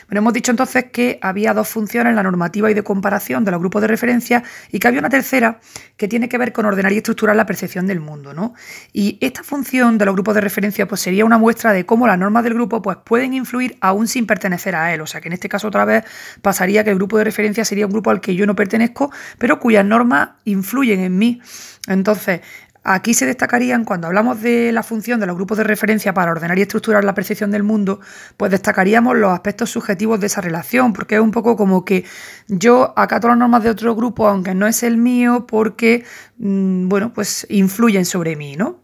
Bueno, 0.08 0.20
hemos 0.20 0.34
dicho 0.34 0.52
entonces 0.52 0.86
que 0.91 1.20
había 1.22 1.54
dos 1.54 1.68
funciones, 1.68 2.15
la 2.15 2.24
normativa 2.24 2.70
y 2.70 2.74
de 2.74 2.84
comparación 2.84 3.44
de 3.44 3.52
los 3.52 3.60
grupos 3.60 3.82
de 3.82 3.88
referencia, 3.88 4.44
y 4.72 4.80
que 4.80 4.88
había 4.88 5.00
una 5.00 5.10
tercera 5.10 5.60
que 5.98 6.08
tiene 6.08 6.30
que 6.30 6.38
ver 6.38 6.54
con 6.54 6.65
ordenar 6.65 6.91
y 6.91 6.98
estructurar 6.98 7.36
la 7.36 7.46
percepción 7.46 7.88
del 7.88 8.00
mundo. 8.00 8.34
¿no? 8.34 8.54
Y 8.94 9.18
esta 9.22 9.44
función 9.44 9.98
de 9.98 10.06
los 10.06 10.13
grupos 10.13 10.36
de 10.36 10.41
referencia 10.41 10.88
pues, 10.88 11.02
sería 11.02 11.26
una 11.26 11.38
muestra 11.38 11.74
de 11.74 11.86
cómo 11.86 12.08
las 12.08 12.20
normas 12.20 12.44
del 12.44 12.54
grupo 12.54 12.82
pues, 12.82 12.98
pueden 13.04 13.34
influir 13.34 13.78
aún 13.82 14.08
sin 14.08 14.28
pertenecer 14.28 14.76
a 14.76 14.94
él. 14.94 15.02
O 15.02 15.08
sea 15.08 15.22
que 15.22 15.30
en 15.30 15.34
este 15.34 15.50
caso 15.50 15.68
otra 15.68 15.86
vez 15.86 16.04
pasaría 16.41 16.84
que 16.84 16.91
el 16.91 16.96
grupo 16.98 17.18
de 17.18 17.24
referencia 17.24 17.65
sería 17.65 17.86
un 17.86 17.91
grupo 17.91 18.12
al 18.12 18.22
que 18.22 18.36
yo 18.36 18.46
no 18.46 18.56
pertenezco, 18.56 19.12
pero 19.38 19.60
cuyas 19.60 19.86
normas 19.86 20.30
influyen 20.44 21.00
en 21.00 21.18
mí. 21.18 21.41
Entonces, 21.88 22.41
Aquí 22.88 23.15
se 23.15 23.26
destacarían, 23.26 23.84
cuando 23.84 24.06
hablamos 24.06 24.43
de 24.43 24.71
la 24.71 24.84
función 24.84 25.19
de 25.19 25.26
los 25.26 25.36
grupos 25.36 25.58
de 25.58 25.63
referencia 25.63 26.13
para 26.13 26.30
ordenar 26.30 26.60
y 26.60 26.62
estructurar 26.62 27.04
la 27.04 27.15
percepción 27.15 27.50
del 27.50 27.63
mundo, 27.63 28.00
pues 28.38 28.52
destacaríamos 28.52 29.17
los 29.17 29.34
aspectos 29.34 29.71
subjetivos 29.71 30.19
de 30.19 30.28
esa 30.28 30.39
relación, 30.39 30.93
porque 30.93 31.15
es 31.15 31.21
un 31.21 31.32
poco 31.32 31.58
como 31.58 31.84
que 31.84 32.06
yo 32.48 32.93
acato 32.95 33.28
las 33.28 33.39
normas 33.39 33.63
de 33.63 33.71
otro 33.71 33.95
grupo, 33.95 34.28
aunque 34.28 34.54
no 34.54 34.67
es 34.67 34.84
el 34.84 34.98
mío, 34.98 35.48
porque, 35.48 36.06
mm, 36.38 36.88
bueno, 36.88 37.12
pues 37.12 37.48
influyen 37.50 38.06
sobre 38.06 38.36
mí, 38.36 38.56
¿no? 38.56 38.84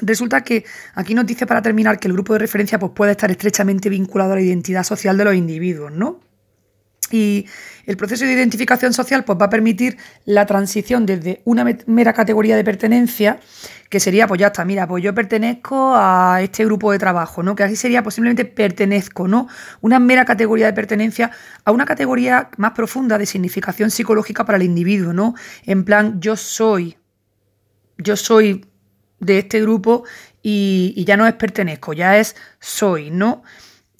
Resulta 0.00 0.42
que 0.42 0.64
aquí 0.94 1.14
nos 1.14 1.26
dice 1.26 1.46
para 1.46 1.62
terminar 1.62 2.00
que 2.00 2.08
el 2.08 2.14
grupo 2.14 2.32
de 2.32 2.40
referencia 2.40 2.80
pues, 2.80 2.90
puede 2.92 3.12
estar 3.12 3.30
estrechamente 3.30 3.88
vinculado 3.88 4.32
a 4.32 4.34
la 4.34 4.42
identidad 4.42 4.82
social 4.82 5.16
de 5.16 5.26
los 5.26 5.36
individuos, 5.36 5.92
¿no? 5.92 6.18
Y 7.10 7.46
el 7.86 7.96
proceso 7.96 8.24
de 8.24 8.32
identificación 8.32 8.92
social 8.92 9.24
pues, 9.24 9.38
va 9.40 9.46
a 9.46 9.50
permitir 9.50 9.98
la 10.24 10.46
transición 10.46 11.06
desde 11.06 11.42
una 11.44 11.64
mera 11.86 12.12
categoría 12.12 12.56
de 12.56 12.64
pertenencia, 12.64 13.40
que 13.88 13.98
sería, 13.98 14.28
pues 14.28 14.40
ya 14.40 14.48
está, 14.48 14.64
mira, 14.64 14.86
pues 14.86 15.02
yo 15.02 15.14
pertenezco 15.14 15.92
a 15.96 16.40
este 16.42 16.64
grupo 16.64 16.92
de 16.92 16.98
trabajo, 16.98 17.42
¿no? 17.42 17.56
Que 17.56 17.64
así 17.64 17.74
sería 17.74 18.02
posiblemente 18.02 18.44
pertenezco, 18.44 19.26
¿no? 19.26 19.48
Una 19.80 19.98
mera 19.98 20.24
categoría 20.24 20.66
de 20.66 20.72
pertenencia 20.72 21.32
a 21.64 21.72
una 21.72 21.84
categoría 21.84 22.50
más 22.56 22.72
profunda 22.72 23.18
de 23.18 23.26
significación 23.26 23.90
psicológica 23.90 24.44
para 24.44 24.56
el 24.56 24.62
individuo, 24.62 25.12
¿no? 25.12 25.34
En 25.66 25.84
plan, 25.84 26.20
yo 26.20 26.36
soy, 26.36 26.96
yo 27.98 28.16
soy 28.16 28.64
de 29.18 29.38
este 29.38 29.60
grupo 29.60 30.04
y, 30.42 31.04
ya 31.04 31.16
no 31.16 31.26
es 31.26 31.34
pertenezco, 31.34 31.92
ya 31.92 32.18
es 32.18 32.34
soy, 32.58 33.10
¿no? 33.10 33.42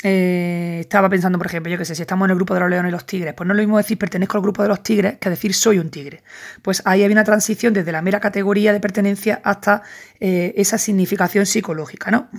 Eh, 0.02 0.78
estaba 0.80 1.10
pensando, 1.10 1.36
por 1.36 1.46
ejemplo, 1.46 1.70
yo 1.70 1.76
que 1.76 1.84
sé, 1.84 1.94
si 1.94 2.02
estamos 2.02 2.26
en 2.26 2.30
el 2.30 2.36
grupo 2.36 2.54
de 2.54 2.60
los 2.60 2.70
leones 2.70 2.90
y 2.90 2.92
los 2.92 3.04
tigres, 3.04 3.34
pues 3.34 3.46
no 3.46 3.52
es 3.52 3.56
lo 3.56 3.62
mismo 3.62 3.76
decir 3.76 3.98
pertenezco 3.98 4.38
al 4.38 4.42
grupo 4.42 4.62
de 4.62 4.68
los 4.68 4.82
tigres 4.82 5.18
que 5.18 5.28
decir 5.28 5.52
soy 5.52 5.78
un 5.78 5.90
tigre. 5.90 6.22
Pues 6.62 6.82
ahí 6.86 7.02
hay 7.02 7.12
una 7.12 7.24
transición 7.24 7.74
desde 7.74 7.92
la 7.92 8.00
mera 8.00 8.18
categoría 8.18 8.72
de 8.72 8.80
pertenencia 8.80 9.40
hasta 9.44 9.82
eh, 10.18 10.54
esa 10.56 10.78
significación 10.78 11.44
psicológica, 11.44 12.10
¿no? 12.10 12.30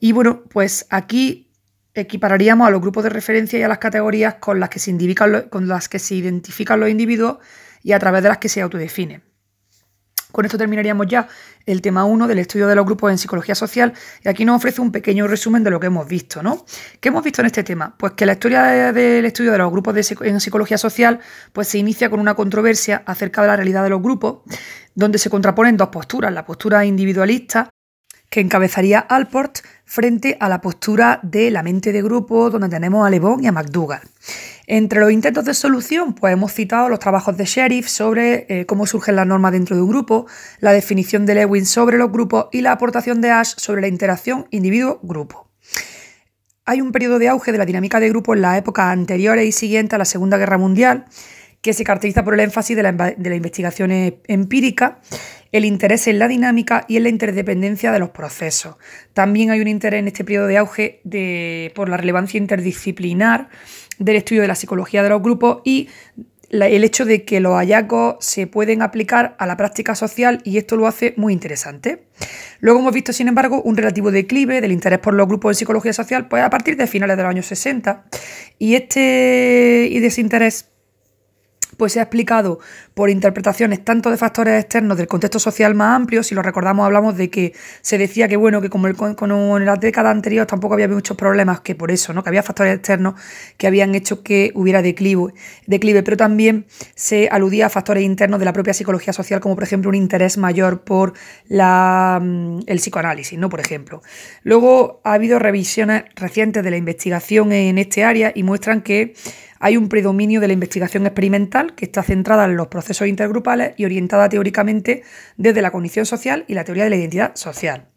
Y 0.00 0.12
bueno, 0.12 0.42
pues 0.50 0.86
aquí 0.90 1.52
equipararíamos 1.94 2.66
a 2.66 2.70
los 2.70 2.80
grupos 2.80 3.04
de 3.04 3.10
referencia 3.10 3.58
y 3.58 3.62
a 3.62 3.68
las 3.68 3.78
categorías 3.78 4.34
con 4.34 4.58
las 4.58 4.68
que 4.68 4.80
se, 4.80 4.92
con 5.48 5.68
las 5.68 5.88
que 5.88 6.00
se 6.00 6.16
identifican 6.16 6.80
los 6.80 6.88
individuos 6.88 7.38
y 7.82 7.92
a 7.92 7.98
través 8.00 8.22
de 8.24 8.30
las 8.30 8.38
que 8.38 8.48
se 8.48 8.60
autodefinen. 8.60 9.22
Con 10.34 10.44
esto 10.44 10.58
terminaríamos 10.58 11.06
ya 11.06 11.28
el 11.64 11.80
tema 11.80 12.04
1 12.04 12.26
del 12.26 12.40
estudio 12.40 12.66
de 12.66 12.74
los 12.74 12.84
grupos 12.84 13.12
en 13.12 13.18
psicología 13.18 13.54
social 13.54 13.92
y 14.20 14.28
aquí 14.28 14.44
nos 14.44 14.56
ofrece 14.56 14.80
un 14.80 14.90
pequeño 14.90 15.28
resumen 15.28 15.62
de 15.62 15.70
lo 15.70 15.78
que 15.78 15.86
hemos 15.86 16.08
visto, 16.08 16.42
¿no? 16.42 16.66
¿Qué 16.98 17.10
hemos 17.10 17.22
visto 17.22 17.40
en 17.40 17.46
este 17.46 17.62
tema? 17.62 17.94
Pues 17.96 18.14
que 18.14 18.26
la 18.26 18.32
historia 18.32 18.92
del 18.92 19.24
estudio 19.26 19.52
de 19.52 19.58
los 19.58 19.70
grupos 19.70 19.94
en 20.22 20.40
psicología 20.40 20.76
social 20.76 21.20
pues 21.52 21.68
se 21.68 21.78
inicia 21.78 22.10
con 22.10 22.18
una 22.18 22.34
controversia 22.34 23.04
acerca 23.06 23.42
de 23.42 23.46
la 23.46 23.54
realidad 23.54 23.84
de 23.84 23.90
los 23.90 24.02
grupos, 24.02 24.38
donde 24.96 25.18
se 25.18 25.30
contraponen 25.30 25.76
dos 25.76 25.90
posturas, 25.90 26.32
la 26.32 26.44
postura 26.44 26.84
individualista 26.84 27.70
que 28.28 28.40
encabezaría 28.40 28.98
Alport 28.98 29.58
frente 29.84 30.36
a 30.40 30.48
la 30.48 30.60
postura 30.60 31.20
de 31.22 31.50
la 31.50 31.62
mente 31.62 31.92
de 31.92 32.02
grupo, 32.02 32.50
donde 32.50 32.68
tenemos 32.68 33.06
a 33.06 33.10
Le 33.10 33.20
Bon 33.20 33.42
y 33.42 33.46
a 33.46 33.52
McDougall. 33.52 34.00
Entre 34.66 34.98
los 35.00 35.12
intentos 35.12 35.44
de 35.44 35.52
solución, 35.52 36.14
pues 36.14 36.32
hemos 36.32 36.52
citado 36.52 36.88
los 36.88 36.98
trabajos 36.98 37.36
de 37.36 37.44
Sheriff 37.44 37.88
sobre 37.88 38.46
eh, 38.48 38.66
cómo 38.66 38.86
surgen 38.86 39.16
las 39.16 39.26
normas 39.26 39.52
dentro 39.52 39.76
de 39.76 39.82
un 39.82 39.88
grupo, 39.88 40.26
la 40.60 40.72
definición 40.72 41.26
de 41.26 41.34
Lewin 41.34 41.66
sobre 41.66 41.98
los 41.98 42.10
grupos 42.10 42.46
y 42.50 42.62
la 42.62 42.72
aportación 42.72 43.20
de 43.20 43.30
Ash 43.30 43.54
sobre 43.56 43.82
la 43.82 43.88
interacción 43.88 44.46
individuo-grupo. 44.50 45.48
Hay 46.64 46.80
un 46.80 46.92
periodo 46.92 47.18
de 47.18 47.28
auge 47.28 47.52
de 47.52 47.58
la 47.58 47.66
dinámica 47.66 48.00
de 48.00 48.08
grupo 48.08 48.34
en 48.34 48.40
las 48.40 48.56
épocas 48.56 48.86
anteriores 48.86 49.46
y 49.46 49.52
siguientes 49.52 49.94
a 49.94 49.98
la 49.98 50.06
Segunda 50.06 50.38
Guerra 50.38 50.56
Mundial, 50.56 51.04
que 51.60 51.74
se 51.74 51.84
caracteriza 51.84 52.24
por 52.24 52.34
el 52.34 52.40
énfasis 52.40 52.76
de 52.76 52.82
de 52.82 53.30
la 53.30 53.36
investigación 53.36 53.90
empírica 54.26 55.00
el 55.54 55.64
interés 55.64 56.08
en 56.08 56.18
la 56.18 56.26
dinámica 56.26 56.84
y 56.88 56.96
en 56.96 57.04
la 57.04 57.10
interdependencia 57.10 57.92
de 57.92 58.00
los 58.00 58.10
procesos. 58.10 58.74
También 59.12 59.52
hay 59.52 59.60
un 59.60 59.68
interés 59.68 60.00
en 60.00 60.08
este 60.08 60.24
periodo 60.24 60.48
de 60.48 60.58
auge 60.58 61.00
de, 61.04 61.70
por 61.76 61.88
la 61.88 61.96
relevancia 61.96 62.38
interdisciplinar 62.38 63.48
del 64.00 64.16
estudio 64.16 64.42
de 64.42 64.48
la 64.48 64.56
psicología 64.56 65.04
de 65.04 65.10
los 65.10 65.22
grupos 65.22 65.62
y 65.64 65.88
el 66.50 66.82
hecho 66.82 67.04
de 67.04 67.24
que 67.24 67.38
los 67.38 67.54
hallazgos 67.54 68.16
se 68.18 68.48
pueden 68.48 68.82
aplicar 68.82 69.36
a 69.38 69.46
la 69.46 69.56
práctica 69.56 69.94
social 69.94 70.40
y 70.42 70.58
esto 70.58 70.76
lo 70.76 70.88
hace 70.88 71.14
muy 71.16 71.32
interesante. 71.32 72.02
Luego 72.58 72.80
hemos 72.80 72.92
visto, 72.92 73.12
sin 73.12 73.28
embargo, 73.28 73.62
un 73.62 73.76
relativo 73.76 74.10
declive 74.10 74.60
del 74.60 74.72
interés 74.72 74.98
por 74.98 75.14
los 75.14 75.28
grupos 75.28 75.50
de 75.50 75.54
psicología 75.54 75.92
social 75.92 76.26
pues 76.26 76.42
a 76.42 76.50
partir 76.50 76.76
de 76.76 76.88
finales 76.88 77.16
de 77.16 77.22
los 77.22 77.30
años 77.30 77.46
60 77.46 78.06
y 78.58 78.74
este 78.74 79.86
y 79.88 80.00
desinterés 80.00 80.73
pues 81.76 81.92
se 81.92 82.00
ha 82.00 82.02
explicado 82.02 82.58
por 82.94 83.10
interpretaciones 83.10 83.84
tanto 83.84 84.10
de 84.10 84.16
factores 84.16 84.60
externos 84.60 84.96
del 84.96 85.06
contexto 85.06 85.38
social 85.38 85.74
más 85.74 85.96
amplio, 85.96 86.22
si 86.22 86.34
lo 86.34 86.42
recordamos 86.42 86.86
hablamos 86.86 87.16
de 87.16 87.30
que 87.30 87.52
se 87.80 87.98
decía 87.98 88.28
que 88.28 88.36
bueno, 88.36 88.60
que 88.60 88.70
como, 88.70 88.86
el, 88.86 88.96
en 88.96 89.66
la 89.66 89.76
década 89.76 90.10
anterior 90.10 90.46
tampoco 90.46 90.74
había 90.74 90.88
muchos 90.88 91.16
problemas, 91.16 91.60
que 91.60 91.74
por 91.74 91.90
eso, 91.90 92.12
¿no? 92.12 92.22
que 92.22 92.30
había 92.30 92.42
factores 92.42 92.74
externos 92.74 93.14
que 93.56 93.66
habían 93.66 93.94
hecho 93.94 94.22
que 94.22 94.52
hubiera 94.54 94.82
declive, 94.82 95.34
declive, 95.66 96.02
pero 96.02 96.16
también 96.16 96.66
se 96.94 97.28
aludía 97.28 97.66
a 97.66 97.68
factores 97.68 98.04
internos 98.04 98.38
de 98.38 98.44
la 98.44 98.52
propia 98.52 98.74
psicología 98.74 99.12
social, 99.12 99.40
como 99.40 99.54
por 99.54 99.64
ejemplo 99.64 99.88
un 99.88 99.94
interés 99.94 100.38
mayor 100.38 100.82
por 100.82 101.14
la, 101.48 102.20
mm, 102.22 102.60
el 102.66 102.78
psicoanálisis, 102.78 103.38
¿no? 103.38 103.48
por 103.48 103.60
ejemplo. 103.60 104.02
Luego 104.42 105.00
ha 105.04 105.14
habido 105.14 105.38
revisiones 105.38 106.04
recientes 106.16 106.62
de 106.62 106.70
la 106.70 106.76
investigación 106.76 107.52
en 107.52 107.78
este 107.78 108.04
área 108.04 108.32
y 108.34 108.42
muestran 108.42 108.82
que 108.82 109.14
hay 109.64 109.78
un 109.78 109.88
predominio 109.88 110.42
de 110.42 110.46
la 110.46 110.52
investigación 110.52 111.06
experimental 111.06 111.74
que 111.74 111.86
está 111.86 112.02
centrada 112.02 112.44
en 112.44 112.54
los 112.54 112.66
procesos 112.66 113.08
intergrupales 113.08 113.72
y 113.78 113.86
orientada 113.86 114.28
teóricamente 114.28 115.04
desde 115.38 115.62
la 115.62 115.70
cognición 115.70 116.04
social 116.04 116.44
y 116.46 116.52
la 116.52 116.64
teoría 116.64 116.84
de 116.84 116.90
la 116.90 116.96
identidad 116.96 117.34
social. 117.34 117.88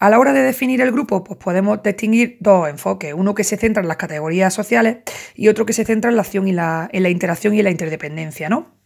A 0.00 0.10
la 0.10 0.18
hora 0.18 0.34
de 0.34 0.42
definir 0.42 0.82
el 0.82 0.92
grupo, 0.92 1.24
pues 1.24 1.38
podemos 1.38 1.82
distinguir 1.82 2.36
dos 2.40 2.68
enfoques, 2.68 3.14
uno 3.14 3.34
que 3.34 3.42
se 3.42 3.56
centra 3.56 3.80
en 3.80 3.88
las 3.88 3.96
categorías 3.96 4.52
sociales 4.52 4.98
y 5.34 5.48
otro 5.48 5.64
que 5.64 5.72
se 5.72 5.86
centra 5.86 6.10
en 6.10 6.16
la 6.16 6.22
acción 6.22 6.46
y 6.46 6.52
la, 6.52 6.90
interacción 6.92 7.54
y 7.54 7.62
la 7.62 7.70
interdependencia, 7.70 8.50
¿no? 8.50 8.77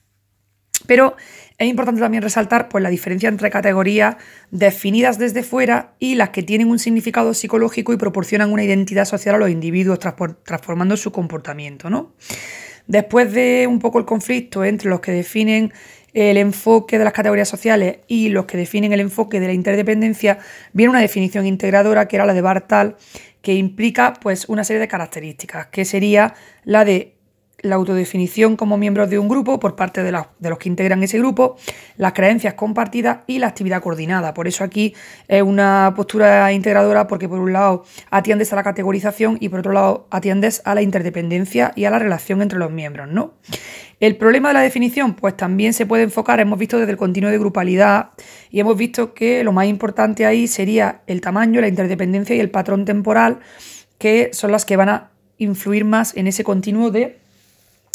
Pero 0.87 1.17
es 1.59 1.69
importante 1.69 2.01
también 2.01 2.23
resaltar 2.23 2.69
pues, 2.69 2.83
la 2.83 2.91
diferencia 2.91 3.29
entre 3.29 3.51
categorías 3.51 4.17
definidas 4.51 5.19
desde 5.19 5.43
fuera 5.43 5.95
y 5.99 6.17
las 6.17 6.31
que 6.31 6.43
tienen 6.43 6.69
un 6.69 6.79
significado 6.79 7.35
psicológico 7.35 7.93
y 7.93 7.97
proporcionan 7.97 8.53
una 8.53 8.65
identidad 8.65 9.05
social 9.05 9.37
a 9.37 9.39
los 9.39 9.51
individuos, 9.51 9.99
transformando 9.99 10.97
su 10.97 11.13
comportamiento. 11.13 11.89
¿no? 11.89 12.15
Después 12.87 13.33
de 13.33 13.67
un 13.69 13.79
poco 13.79 13.99
el 13.99 14.05
conflicto 14.05 14.65
entre 14.65 14.91
los 14.91 15.01
que 15.01 15.13
definen 15.13 15.73
el 16.15 16.37
enfoque 16.37 16.99
de 16.99 17.05
las 17.05 17.13
categorías 17.13 17.49
sociales 17.49 17.99
y 18.07 18.29
los 18.29 18.45
que 18.45 18.59
definen 18.59 18.93
el 18.93 19.01
enfoque 19.01 19.41
de 19.41 19.47
la 19.47 19.53
interdependencia, 19.53 20.39
viene 20.73 20.91
una 20.91 21.01
definición 21.01 21.47
integradora 21.47 22.07
que 22.07 22.17
era 22.17 22.27
la 22.27 22.35
de 22.35 22.43
Bartal, 22.43 22.97
que 23.41 23.55
implica 23.55 24.15
pues, 24.15 24.49
una 24.49 24.65
serie 24.65 24.81
de 24.81 24.89
características, 24.89 25.67
que 25.69 25.85
sería 25.85 26.35
la 26.65 26.85
de 26.85 27.12
la 27.63 27.77
autodefinición 27.77 28.57
como 28.57 28.77
miembros 28.77 29.09
de 29.09 29.19
un 29.19 29.29
grupo 29.29 29.59
por 29.59 29.77
parte 29.77 30.03
de, 30.03 30.13
los 30.13 30.59
que 30.59 30.69
integran 30.69 31.03
ese 31.03 31.19
grupo, 31.19 31.57
las 31.97 32.13
creencias 32.13 32.55
compartidas 32.55 33.21
y 33.27 33.39
la 33.39 33.47
actividad 33.49 33.83
coordinada. 33.83 34.35
Por 34.35 34.49
eso 34.49 34.65
aquí 34.65 34.95
es 35.29 35.43
una 35.43 35.93
postura 35.97 36.53
integradora 36.53 37.07
porque 37.07 37.29
por 37.29 37.39
un 37.39 37.53
lado 37.53 37.85
atiendes 38.11 38.53
a 38.53 38.57
la 38.57 38.63
categorización 38.63 39.39
y 39.41 39.49
por 39.49 39.61
otro 39.61 39.73
lado 39.73 40.07
atiendes 40.11 40.61
a 40.65 40.75
la 40.75 40.83
interdependencia 40.83 41.73
y 41.77 41.85
a 41.85 41.91
la 41.91 41.99
relación 41.99 42.43
entre 42.43 42.59
los 42.59 42.71
miembros, 42.71 43.09
¿no? 43.09 43.35
El 44.01 44.17
problema 44.17 44.49
de 44.49 44.55
la 44.55 44.63
definición, 44.63 45.15
pues 45.15 45.37
también 45.37 45.73
se 45.73 45.87
puede 45.87 46.03
enfocar, 46.03 46.41
hemos 46.41 46.59
visto 46.59 46.77
desde 46.77 46.91
el 46.91 46.99
continuo 46.99 47.31
de 47.31 47.39
grupalidad 47.39 48.11
y 48.51 48.59
hemos 48.59 48.77
visto 48.77 49.15
que 49.15 49.45
lo 49.45 49.53
más 49.53 49.67
importante 49.67 50.27
ahí 50.27 50.49
sería 50.49 51.03
el 51.07 51.21
tamaño, 51.21 51.61
la 51.61 51.69
interdependencia 51.69 52.35
y 52.35 52.41
el 52.41 52.51
patrón 52.51 52.85
temporal, 52.85 53.39
que 53.99 54.31
son 54.33 54.51
las 54.51 54.65
que 54.65 54.77
van 54.77 54.89
a 54.89 55.11
influir 55.39 55.85
más 55.85 56.17
en 56.17 56.27
ese 56.27 56.43
continuo 56.43 56.91
de 56.91 57.22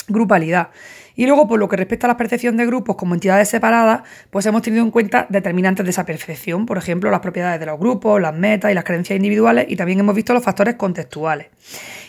grupalidad. 0.07 0.69
Y 1.15 1.25
luego, 1.25 1.47
por 1.47 1.59
lo 1.59 1.67
que 1.67 1.75
respecta 1.75 2.05
a 2.05 2.09
la 2.09 2.17
percepción 2.17 2.57
de 2.57 2.65
grupos 2.67 2.95
como 2.95 3.15
entidades 3.15 3.49
separadas, 3.49 4.03
pues 4.29 4.45
hemos 4.45 4.61
tenido 4.61 4.83
en 4.83 4.91
cuenta 4.91 5.25
determinantes 5.29 5.83
de 5.83 5.89
esa 5.89 6.05
percepción, 6.05 6.67
por 6.67 6.77
ejemplo, 6.77 7.09
las 7.09 7.21
propiedades 7.21 7.59
de 7.59 7.65
los 7.65 7.79
grupos, 7.79 8.21
las 8.21 8.35
metas 8.35 8.71
y 8.71 8.75
las 8.75 8.83
creencias 8.83 9.17
individuales, 9.17 9.65
y 9.67 9.75
también 9.75 9.99
hemos 9.99 10.15
visto 10.15 10.33
los 10.33 10.43
factores 10.43 10.75
contextuales. 10.75 11.47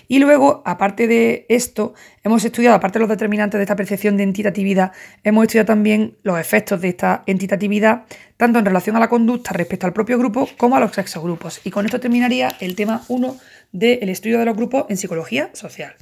Y 0.08 0.18
luego, 0.18 0.62
aparte 0.64 1.06
de 1.06 1.46
esto, 1.48 1.94
hemos 2.22 2.44
estudiado, 2.44 2.76
aparte 2.76 2.98
de 2.98 3.00
los 3.00 3.08
determinantes 3.08 3.58
de 3.58 3.62
esta 3.62 3.76
percepción 3.76 4.16
de 4.18 4.24
entitatividad, 4.24 4.92
hemos 5.24 5.44
estudiado 5.44 5.66
también 5.66 6.16
los 6.22 6.38
efectos 6.38 6.80
de 6.80 6.88
esta 6.88 7.22
entitatividad, 7.26 8.04
tanto 8.36 8.58
en 8.58 8.66
relación 8.66 8.96
a 8.96 9.00
la 9.00 9.08
conducta 9.08 9.52
respecto 9.52 9.86
al 9.86 9.94
propio 9.94 10.18
grupo 10.18 10.48
como 10.58 10.76
a 10.76 10.80
los 10.80 10.96
exogrupos. 10.98 11.60
Y 11.64 11.70
con 11.70 11.86
esto 11.86 11.98
terminaría 11.98 12.56
el 12.60 12.76
tema 12.76 13.02
1 13.08 13.36
del 13.72 14.08
estudio 14.10 14.38
de 14.38 14.44
los 14.44 14.56
grupos 14.56 14.84
en 14.88 14.96
psicología 14.96 15.50
social. 15.54 15.96